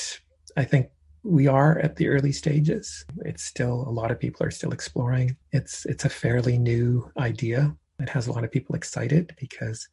I 0.57 0.65
think 0.65 0.89
we 1.23 1.47
are 1.47 1.79
at 1.79 1.95
the 1.95 2.07
early 2.07 2.31
stages. 2.31 3.05
It's 3.25 3.43
still 3.43 3.83
a 3.87 3.91
lot 3.91 4.11
of 4.11 4.19
people 4.19 4.45
are 4.45 4.51
still 4.51 4.71
exploring. 4.71 5.35
It's 5.51 5.85
it's 5.85 6.05
a 6.05 6.09
fairly 6.09 6.57
new 6.57 7.11
idea. 7.17 7.75
It 7.99 8.09
has 8.09 8.27
a 8.27 8.31
lot 8.31 8.43
of 8.43 8.51
people 8.51 8.75
excited 8.75 9.35
because 9.39 9.87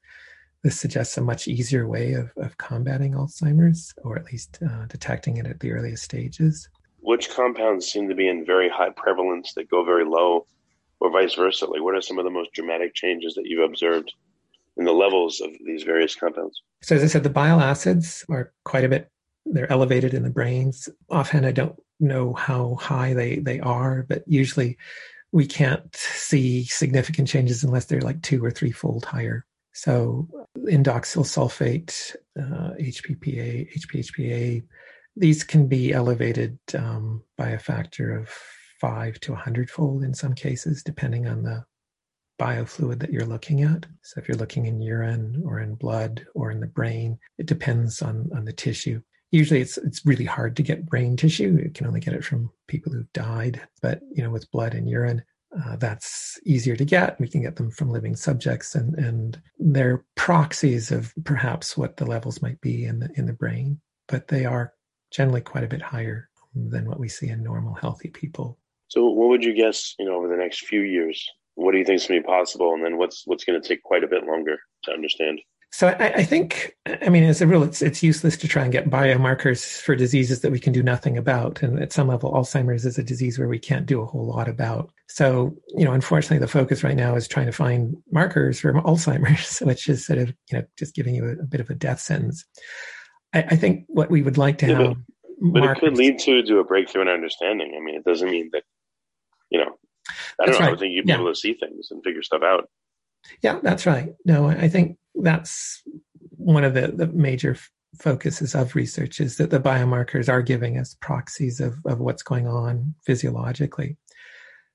this 0.63 0.79
suggests 0.79 1.17
a 1.17 1.21
much 1.21 1.49
easier 1.49 1.87
way 1.87 2.15
of, 2.15 2.31
of 2.37 2.57
combating 2.59 3.13
Alzheimer's, 3.13 3.95
or 4.03 4.19
at 4.19 4.25
least 4.25 4.59
uh, 4.69 4.87
detecting 4.87 5.37
it 5.37 5.47
at 5.47 5.61
the 5.61 5.73
earliest 5.73 6.03
stages. 6.03 6.69
Which 7.01 7.31
compounds 7.31 7.87
seem 7.87 8.09
to 8.09 8.15
be 8.15 8.29
in 8.29 8.45
very 8.45 8.69
high 8.69 8.91
prevalence 8.91 9.55
that 9.55 9.71
go 9.71 9.85
very 9.85 10.05
low 10.05 10.47
or 10.99 11.11
vice 11.11 11.35
versa? 11.35 11.67
Like, 11.67 11.83
what 11.83 11.95
are 11.95 12.03
some 12.03 12.19
of 12.19 12.25
the 12.25 12.31
most 12.31 12.53
dramatic 12.53 12.95
changes 12.95 13.35
that 13.35 13.47
you've 13.47 13.69
observed 13.69 14.13
in 14.77 14.85
the 14.85 14.93
levels 14.93 15.41
of 15.41 15.51
these 15.65 15.85
various 15.85 16.17
compounds? 16.17 16.61
So, 16.83 16.97
as 16.97 17.05
I 17.05 17.07
said, 17.07 17.23
the 17.23 17.31
bile 17.31 17.61
acids 17.61 18.25
are 18.29 18.53
quite 18.65 18.85
a 18.85 18.89
bit, 18.89 19.09
they're 19.47 19.71
elevated 19.71 20.15
in 20.15 20.23
the 20.23 20.31
brains. 20.31 20.89
Offhand, 21.09 21.47
I 21.47 21.53
don't 21.53 21.79
know 22.01 22.35
how 22.35 22.75
high 22.77 23.15
they, 23.15 23.37
they 23.37 23.61
are, 23.61 24.05
but 24.09 24.23
usually 24.27 24.77
we 25.33 25.47
can't 25.47 25.95
see 25.95 26.65
significant 26.65 27.29
changes 27.29 27.65
unless 27.65 27.87
they're 27.87 28.01
like 28.01 28.23
two 28.23 28.45
or 28.45 28.51
three 28.51 28.73
fold 28.73 29.05
higher. 29.05 29.45
So, 29.73 30.29
indoxyl 30.57 31.25
sulfate, 31.25 32.17
uh, 32.39 32.73
HPPA, 32.81 33.69
HPHPA, 33.77 34.65
these 35.17 35.45
can 35.45 35.67
be 35.67 35.93
elevated 35.93 36.59
um, 36.75 37.23
by 37.37 37.51
a 37.51 37.59
factor 37.59 38.17
of 38.17 38.31
five 38.81 39.21
to 39.21 39.33
a 39.33 39.37
hundred 39.37 39.71
fold 39.71 40.03
in 40.03 40.15
some 40.15 40.35
cases, 40.35 40.83
depending 40.83 41.27
on 41.27 41.43
the 41.43 41.65
biofluid 42.39 43.01
that 43.01 43.13
you're 43.13 43.27
looking 43.27 43.63
at. 43.63 43.87
So 44.03 44.21
if 44.21 44.29
you're 44.29 44.37
looking 44.37 44.67
in 44.67 44.81
urine 44.81 45.43
or 45.47 45.61
in 45.61 45.75
blood 45.75 46.27
or 46.35 46.51
in 46.51 46.61
the 46.61 46.67
brain, 46.67 47.19
it 47.39 47.47
depends 47.47 48.03
on, 48.03 48.31
on 48.35 48.45
the 48.45 48.53
tissue. 48.53 49.03
Usually 49.33 49.61
it's 49.61 49.77
it's 49.79 50.07
really 50.07 50.25
hard 50.25 50.57
to 50.57 50.63
get 50.63 50.87
brain 50.87 51.17
tissue. 51.17 51.59
You 51.63 51.71
can 51.71 51.87
only 51.87 52.01
get 52.01 52.15
it 52.15 52.25
from 52.25 52.51
people 52.69 52.93
who've 52.93 53.13
died. 53.13 53.61
But 53.83 54.01
you 54.13 54.23
know, 54.23 54.31
with 54.31 54.51
blood 54.51 54.75
and 54.75 54.89
urine, 54.89 55.23
uh, 55.65 55.77
that's 55.77 56.39
easier 56.45 56.77
to 56.77 56.85
get. 56.85 57.19
We 57.21 57.29
can 57.29 57.43
get 57.43 57.57
them 57.57 57.71
from 57.71 57.91
living 57.91 58.17
subjects, 58.17 58.75
and 58.75 58.95
and 58.99 59.41
they're 59.59 60.05
proxies 60.15 60.91
of 60.91 61.13
perhaps 61.25 61.77
what 61.77 61.97
the 61.97 62.07
levels 62.07 62.43
might 62.43 62.61
be 62.61 62.85
in 62.85 63.01
the 63.01 63.11
in 63.17 63.27
the 63.27 63.33
brain, 63.33 63.81
but 64.09 64.29
they 64.29 64.45
are 64.45 64.73
generally 65.11 65.41
quite 65.41 65.65
a 65.65 65.69
bit 65.69 65.83
higher 65.83 66.29
than 66.55 66.87
what 66.87 66.99
we 66.99 67.09
see 67.09 67.29
in 67.29 67.43
normal 67.43 67.75
healthy 67.75 68.09
people. 68.09 68.59
So, 68.89 69.05
what 69.07 69.29
would 69.29 69.45
you 69.45 69.55
guess? 69.55 69.95
You 69.99 70.07
know, 70.07 70.17
over 70.17 70.29
the 70.29 70.37
next 70.37 70.67
few 70.67 70.83
years, 70.83 71.29
what 71.55 71.73
do 71.73 71.79
you 71.79 71.85
think 71.85 71.97
is 71.97 72.07
going 72.07 72.21
to 72.21 72.27
be 72.27 72.33
possible, 72.33 72.75
and 72.75 72.85
then 72.85 72.99
what's 72.99 73.27
what's 73.27 73.45
going 73.45 73.61
to 73.61 73.67
take 73.67 73.83
quite 73.83 74.05
a 74.05 74.09
bit 74.09 74.25
longer 74.25 74.59
to 74.85 74.93
understand? 74.93 75.41
So 75.77 75.89
I, 75.89 76.07
I, 76.15 76.25
think, 76.25 76.75
I 76.87 77.11
mean, 77.11 77.25
as 77.25 77.43
a 77.43 77.47
rule, 77.47 77.63
it's 77.63 77.83
it's 77.83 78.03
useless 78.03 78.39
to 78.39 78.49
try 78.49 78.63
and 78.63 78.73
get 78.73 78.89
biomarkers 78.89 79.79
for 79.83 79.95
diseases 79.95 80.41
that 80.41 80.51
we 80.51 80.59
can 80.59 80.73
do 80.73 80.83
nothing 80.83 81.19
about. 81.19 81.63
And 81.63 81.79
at 81.83 81.93
some 81.93 82.09
level, 82.09 82.33
Alzheimer's 82.33 82.87
is 82.87 82.97
a 82.97 83.03
disease 83.03 83.39
where 83.39 83.47
we 83.47 83.59
can't 83.59 83.85
do 83.85 84.01
a 84.01 84.07
whole 84.07 84.25
lot 84.25 84.49
about. 84.49 84.91
So, 85.07 85.55
you 85.77 85.85
know, 85.85 85.93
unfortunately, 85.93 86.39
the 86.39 86.49
focus 86.49 86.83
right 86.83 86.97
now 86.97 87.15
is 87.15 87.29
trying 87.29 87.45
to 87.45 87.53
find 87.53 87.95
markers 88.11 88.59
for 88.59 88.73
Alzheimer's, 88.73 89.59
which 89.67 89.87
is 89.91 90.07
sort 90.07 90.19
of, 90.19 90.29
you 90.51 90.57
know, 90.59 90.65
just 90.79 90.95
giving 90.95 91.15
you 91.15 91.27
a, 91.27 91.43
a 91.43 91.47
bit 91.47 91.61
of 91.61 91.69
a 91.69 91.75
death 91.75 92.01
sentence. 92.01 92.47
I, 93.35 93.41
I, 93.43 93.57
think 93.57 93.85
what 93.89 94.11
we 94.11 94.23
would 94.23 94.39
like 94.39 94.57
to 94.59 94.69
yeah, 94.69 94.79
have. 94.79 94.97
But, 95.43 95.61
but 95.61 95.63
it 95.63 95.79
could 95.81 95.99
lead 95.99 96.19
to 96.21 96.43
to 96.43 96.59
a 96.59 96.65
breakthrough 96.65 97.03
in 97.03 97.09
understanding. 97.09 97.75
I 97.79 97.85
mean, 97.85 97.97
it 97.97 98.05
doesn't 98.05 98.31
mean 98.31 98.49
that 98.55 98.63
you 99.51 99.59
know, 99.59 99.77
I 100.41 100.47
don't 100.47 100.47
that's 100.47 100.59
know. 100.59 100.67
Right. 100.69 100.75
I 100.75 100.79
think 100.79 100.95
you'd 100.95 101.05
be 101.05 101.13
yeah. 101.13 101.17
able 101.17 101.31
to 101.31 101.39
see 101.39 101.53
things 101.53 101.89
and 101.91 102.03
figure 102.03 102.23
stuff 102.23 102.43
out. 102.43 102.71
Yeah, 103.43 103.61
that's 103.63 103.87
right. 103.87 104.15
No, 104.25 104.49
I 104.49 104.69
think 104.69 104.99
that's 105.15 105.83
one 106.31 106.65
of 106.65 106.75
the, 106.75 106.89
the 106.89 107.07
major 107.09 107.57
focuses 107.99 108.55
of 108.55 108.75
research 108.75 109.21
is 109.21 109.37
that 109.39 109.51
the 109.51 109.61
biomarkers 109.61 110.29
are 110.29 110.43
giving 110.43 110.79
us 110.79 110.97
proxies 111.01 111.61
of, 111.61 111.79
of 111.87 111.99
what's 111.99 112.23
going 112.23 112.47
on 112.47 112.95
physiologically. 113.05 113.97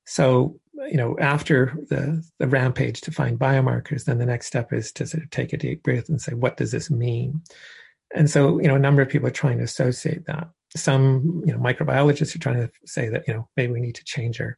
So, 0.05 0.59
you 0.73 0.97
know, 0.97 1.15
after 1.19 1.77
the, 1.89 2.23
the 2.39 2.47
rampage 2.47 3.01
to 3.01 3.11
find 3.11 3.37
biomarkers, 3.37 4.05
then 4.05 4.17
the 4.17 4.25
next 4.25 4.47
step 4.47 4.73
is 4.73 4.91
to 4.93 5.05
sort 5.05 5.23
of 5.23 5.29
take 5.29 5.53
a 5.53 5.57
deep 5.57 5.83
breath 5.83 6.09
and 6.09 6.19
say, 6.19 6.33
what 6.33 6.57
does 6.57 6.71
this 6.71 6.89
mean? 6.89 7.41
And 8.13 8.29
so, 8.29 8.59
you 8.59 8.67
know, 8.67 8.75
a 8.75 8.79
number 8.79 9.01
of 9.01 9.09
people 9.09 9.27
are 9.27 9.31
trying 9.31 9.59
to 9.59 9.63
associate 9.63 10.25
that 10.25 10.49
some 10.75 11.43
you 11.45 11.51
know 11.51 11.59
microbiologists 11.59 12.35
are 12.35 12.39
trying 12.39 12.59
to 12.59 12.71
say 12.85 13.09
that 13.09 13.27
you 13.27 13.33
know 13.33 13.47
maybe 13.57 13.73
we 13.73 13.81
need 13.81 13.95
to 13.95 14.03
change 14.03 14.39
our 14.39 14.57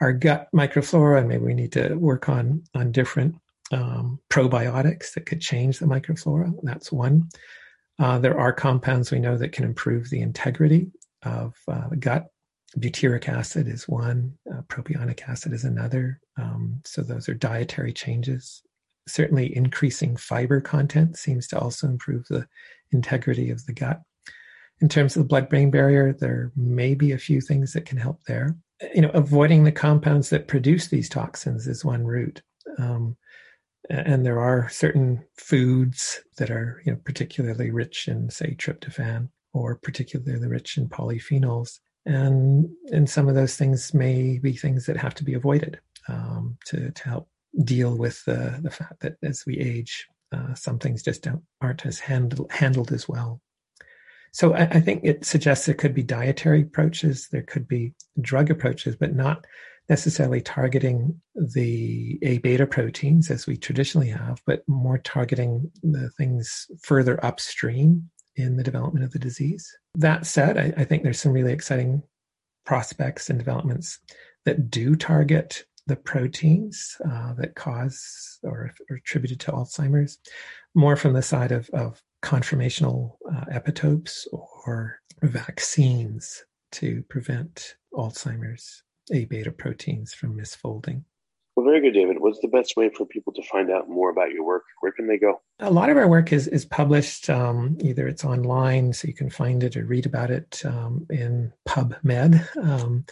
our 0.00 0.12
gut 0.12 0.48
microflora 0.54 1.18
and 1.18 1.28
maybe 1.28 1.44
we 1.44 1.54
need 1.54 1.72
to 1.72 1.94
work 1.94 2.28
on 2.28 2.62
on 2.74 2.92
different 2.92 3.36
um, 3.72 4.18
probiotics 4.30 5.14
that 5.14 5.26
could 5.26 5.40
change 5.40 5.78
the 5.78 5.86
microflora. 5.86 6.52
That's 6.62 6.90
one. 6.90 7.28
Uh, 7.98 8.18
there 8.18 8.38
are 8.38 8.52
compounds 8.52 9.10
we 9.10 9.18
know 9.18 9.36
that 9.36 9.52
can 9.52 9.64
improve 9.64 10.08
the 10.08 10.20
integrity 10.20 10.90
of 11.22 11.54
uh, 11.68 11.88
the 11.88 11.96
gut. 11.96 12.28
Butyric 12.78 13.28
acid 13.28 13.68
is 13.68 13.88
one. 13.88 14.32
Uh, 14.50 14.62
propionic 14.62 15.28
acid 15.28 15.52
is 15.52 15.64
another. 15.64 16.20
Um, 16.38 16.80
so 16.84 17.02
those 17.02 17.28
are 17.28 17.34
dietary 17.34 17.92
changes. 17.92 18.62
Certainly 19.06 19.54
increasing 19.56 20.16
fiber 20.16 20.60
content 20.60 21.16
seems 21.16 21.46
to 21.48 21.58
also 21.58 21.88
improve 21.88 22.26
the 22.28 22.46
integrity 22.92 23.50
of 23.50 23.64
the 23.66 23.72
gut. 23.72 24.00
In 24.80 24.88
terms 24.88 25.14
of 25.14 25.22
the 25.22 25.28
blood 25.28 25.48
brain 25.48 25.70
barrier, 25.70 26.12
there 26.12 26.52
may 26.56 26.94
be 26.94 27.12
a 27.12 27.18
few 27.18 27.40
things 27.40 27.72
that 27.74 27.84
can 27.84 27.98
help 27.98 28.22
there. 28.26 28.56
You 28.94 29.02
know, 29.02 29.10
avoiding 29.10 29.64
the 29.64 29.72
compounds 29.72 30.30
that 30.30 30.48
produce 30.48 30.88
these 30.88 31.08
toxins 31.08 31.66
is 31.66 31.84
one 31.84 32.04
route. 32.04 32.42
Um, 32.78 33.16
and 33.88 34.24
there 34.24 34.38
are 34.38 34.68
certain 34.68 35.24
foods 35.36 36.20
that 36.38 36.50
are, 36.50 36.80
you 36.84 36.92
know, 36.92 36.98
particularly 37.04 37.70
rich 37.70 38.08
in, 38.08 38.30
say, 38.30 38.54
tryptophan 38.54 39.28
or 39.52 39.76
particularly 39.76 40.46
rich 40.46 40.78
in 40.78 40.88
polyphenols. 40.88 41.80
And, 42.06 42.68
and 42.92 43.10
some 43.10 43.28
of 43.28 43.34
those 43.34 43.56
things 43.56 43.92
may 43.92 44.38
be 44.38 44.52
things 44.52 44.86
that 44.86 44.96
have 44.96 45.14
to 45.16 45.24
be 45.24 45.34
avoided 45.34 45.80
um, 46.08 46.56
to, 46.66 46.90
to 46.90 47.04
help 47.04 47.28
deal 47.64 47.96
with 47.96 48.24
the, 48.24 48.58
the 48.62 48.70
fact 48.70 49.00
that 49.00 49.16
as 49.22 49.44
we 49.46 49.58
age, 49.58 50.06
uh, 50.32 50.54
some 50.54 50.78
things 50.78 51.02
just 51.02 51.22
don't, 51.22 51.42
aren't 51.60 51.84
as 51.84 51.98
handle, 51.98 52.46
handled 52.50 52.92
as 52.92 53.08
well. 53.08 53.40
So 54.32 54.54
I, 54.54 54.62
I 54.62 54.80
think 54.80 55.00
it 55.02 55.24
suggests 55.24 55.66
there 55.66 55.74
could 55.74 55.94
be 55.94 56.04
dietary 56.04 56.62
approaches, 56.62 57.28
there 57.32 57.42
could 57.42 57.66
be 57.66 57.94
drug 58.22 58.50
approaches, 58.50 58.96
but 58.96 59.14
not 59.14 59.46
necessarily 59.88 60.40
targeting 60.40 61.20
the 61.34 62.18
A 62.22 62.38
beta 62.38 62.66
proteins 62.66 63.30
as 63.30 63.46
we 63.46 63.56
traditionally 63.56 64.08
have, 64.08 64.40
but 64.46 64.62
more 64.68 64.98
targeting 64.98 65.70
the 65.82 66.10
things 66.10 66.66
further 66.82 67.22
upstream 67.24 68.08
in 68.36 68.56
the 68.56 68.62
development 68.62 69.04
of 69.04 69.10
the 69.10 69.18
disease. 69.18 69.68
That 69.96 70.26
said, 70.26 70.56
I, 70.56 70.72
I 70.80 70.84
think 70.84 71.02
there's 71.02 71.20
some 71.20 71.32
really 71.32 71.52
exciting 71.52 72.02
prospects 72.64 73.28
and 73.28 73.38
developments 73.38 73.98
that 74.44 74.70
do 74.70 74.94
target 74.94 75.64
the 75.86 75.96
proteins 75.96 76.96
uh, 77.10 77.34
that 77.34 77.56
cause 77.56 78.38
or 78.44 78.70
are 78.90 78.96
attributed 78.96 79.40
to 79.40 79.50
Alzheimer's, 79.50 80.18
more 80.74 80.94
from 80.94 81.14
the 81.14 81.22
side 81.22 81.50
of, 81.50 81.68
of 81.70 82.00
conformational 82.22 83.16
uh, 83.34 83.46
epitopes 83.52 84.26
or 84.32 85.00
vaccines 85.22 86.44
to 86.72 87.02
prevent 87.08 87.74
Alzheimer's 87.92 88.82
A 89.12 89.24
beta 89.26 89.50
proteins 89.50 90.14
from 90.14 90.36
misfolding. 90.36 91.04
Well, 91.56 91.66
very 91.66 91.80
good, 91.80 91.92
David. 91.92 92.20
What's 92.20 92.40
the 92.40 92.48
best 92.48 92.76
way 92.76 92.88
for 92.88 93.04
people 93.04 93.32
to 93.34 93.42
find 93.42 93.70
out 93.70 93.88
more 93.88 94.10
about 94.10 94.30
your 94.30 94.44
work? 94.44 94.62
Where 94.80 94.92
can 94.92 95.06
they 95.06 95.18
go? 95.18 95.42
A 95.58 95.70
lot 95.70 95.90
of 95.90 95.96
our 95.96 96.08
work 96.08 96.32
is 96.32 96.48
is 96.48 96.64
published. 96.64 97.28
Um, 97.28 97.76
either 97.80 98.06
it's 98.06 98.24
online, 98.24 98.92
so 98.92 99.08
you 99.08 99.14
can 99.14 99.30
find 99.30 99.62
it 99.62 99.76
or 99.76 99.84
read 99.84 100.06
about 100.06 100.30
it 100.30 100.62
um, 100.64 101.06
in 101.10 101.52
PubMed. 101.68 102.46
Um, 102.56 103.04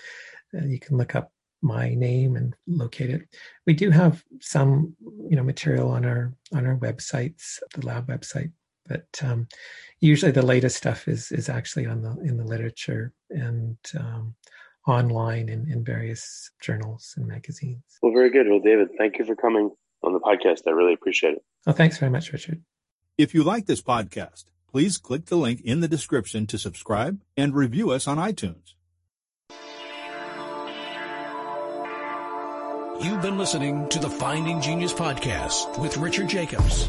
you 0.53 0.79
can 0.79 0.97
look 0.97 1.15
up 1.15 1.33
my 1.61 1.95
name 1.95 2.37
and 2.37 2.55
locate 2.67 3.11
it. 3.11 3.23
We 3.67 3.75
do 3.75 3.91
have 3.91 4.23
some, 4.41 4.95
you 5.29 5.37
know, 5.37 5.43
material 5.43 5.91
on 5.91 6.05
our 6.05 6.33
on 6.55 6.65
our 6.65 6.77
websites, 6.77 7.59
the 7.75 7.85
lab 7.85 8.07
website, 8.07 8.53
but 8.87 9.07
um, 9.23 9.49
usually 10.01 10.33
the 10.33 10.43
latest 10.43 10.77
stuff 10.77 11.09
is 11.09 11.33
is 11.33 11.49
actually 11.49 11.87
on 11.87 12.03
the 12.03 12.17
in 12.21 12.37
the 12.37 12.45
literature 12.45 13.13
and 13.31 13.77
um, 13.99 14.35
online 14.89 15.49
in, 15.49 15.71
in 15.71 15.85
various 15.85 16.51
journals 16.61 17.15
and 17.17 17.27
magazines. 17.27 17.83
Well, 18.03 18.13
very 18.13 18.31
good. 18.31 18.49
Well, 18.49 18.61
David, 18.61 18.89
thank 18.97 19.19
you 19.19 19.25
for 19.25 19.37
coming 19.37 19.71
on 20.03 20.13
the 20.13 20.21
podcast. 20.21 20.63
I 20.67 20.71
really 20.71 20.95
appreciate 20.95 21.35
it. 21.35 21.45
Well, 21.67 21.77
thanks 21.77 21.99
very 21.99 22.11
much, 22.11 22.33
Richard. 22.33 22.63
If 23.17 23.35
you 23.35 23.43
like 23.43 23.67
this 23.67 23.83
podcast, 23.83 24.45
please 24.71 24.97
click 24.97 25.27
the 25.27 25.37
link 25.37 25.61
in 25.63 25.81
the 25.81 25.89
description 25.89 26.47
to 26.47 26.59
subscribe 26.59 27.21
and 27.37 27.55
review 27.55 27.91
us 27.91 28.07
on 28.07 28.17
iTunes. 28.17 28.75
You've 33.01 33.23
been 33.23 33.39
listening 33.39 33.89
to 33.91 34.01
the 34.01 34.11
Finding 34.11 34.61
Genius 34.61 34.93
podcast 34.93 35.81
with 35.81 35.97
Richard 35.99 36.29
Jacobs. 36.29 36.89